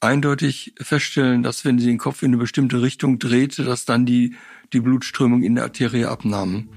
eindeutig 0.03 0.75
feststellen, 0.79 1.43
dass 1.43 1.65
wenn 1.65 1.79
sie 1.79 1.87
den 1.87 1.99
Kopf 1.99 2.23
in 2.23 2.29
eine 2.29 2.37
bestimmte 2.39 2.83
Richtung 2.83 3.19
drehte, 3.19 3.65
dass 3.65 3.85
dann 3.85 4.05
die, 4.05 4.35
die 4.73 4.81
Blutströmung 4.81 5.43
in 5.43 5.55
der 5.55 5.65
Arterie 5.65 6.07
abnahm. 6.07 6.69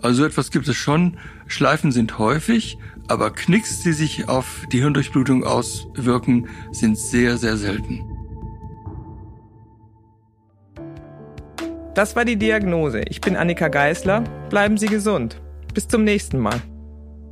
Also 0.00 0.24
etwas 0.24 0.50
gibt 0.50 0.68
es 0.68 0.76
schon. 0.76 1.18
Schleifen 1.46 1.92
sind 1.92 2.18
häufig, 2.18 2.78
aber 3.08 3.32
Knicks, 3.32 3.82
die 3.82 3.92
sich 3.92 4.28
auf 4.28 4.64
die 4.72 4.80
Hirndurchblutung 4.80 5.44
auswirken, 5.44 6.48
sind 6.70 6.96
sehr, 6.96 7.36
sehr 7.36 7.56
selten. 7.56 8.04
Das 11.94 12.14
war 12.14 12.24
die 12.24 12.36
Diagnose. 12.36 13.00
Ich 13.08 13.20
bin 13.20 13.36
Annika 13.36 13.66
Geißler. 13.66 14.20
Bleiben 14.50 14.78
Sie 14.78 14.86
gesund. 14.86 15.40
Bis 15.74 15.88
zum 15.88 16.04
nächsten 16.04 16.38
Mal. 16.38 16.62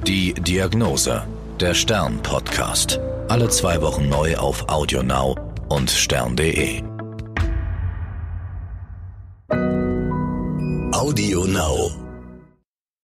Die 0.07 0.35
Diagnose. 0.35 1.25
Der 1.61 1.73
Stern 1.73 2.21
Podcast. 2.23 3.01
Alle 3.29 3.49
zwei 3.49 3.83
Wochen 3.83 4.09
neu 4.09 4.37
auf 4.37 4.69
AudioNow 4.69 5.37
und 5.69 5.91
stern.de. 5.91 6.83
Audio 10.93 11.45
Now. 11.45 12.06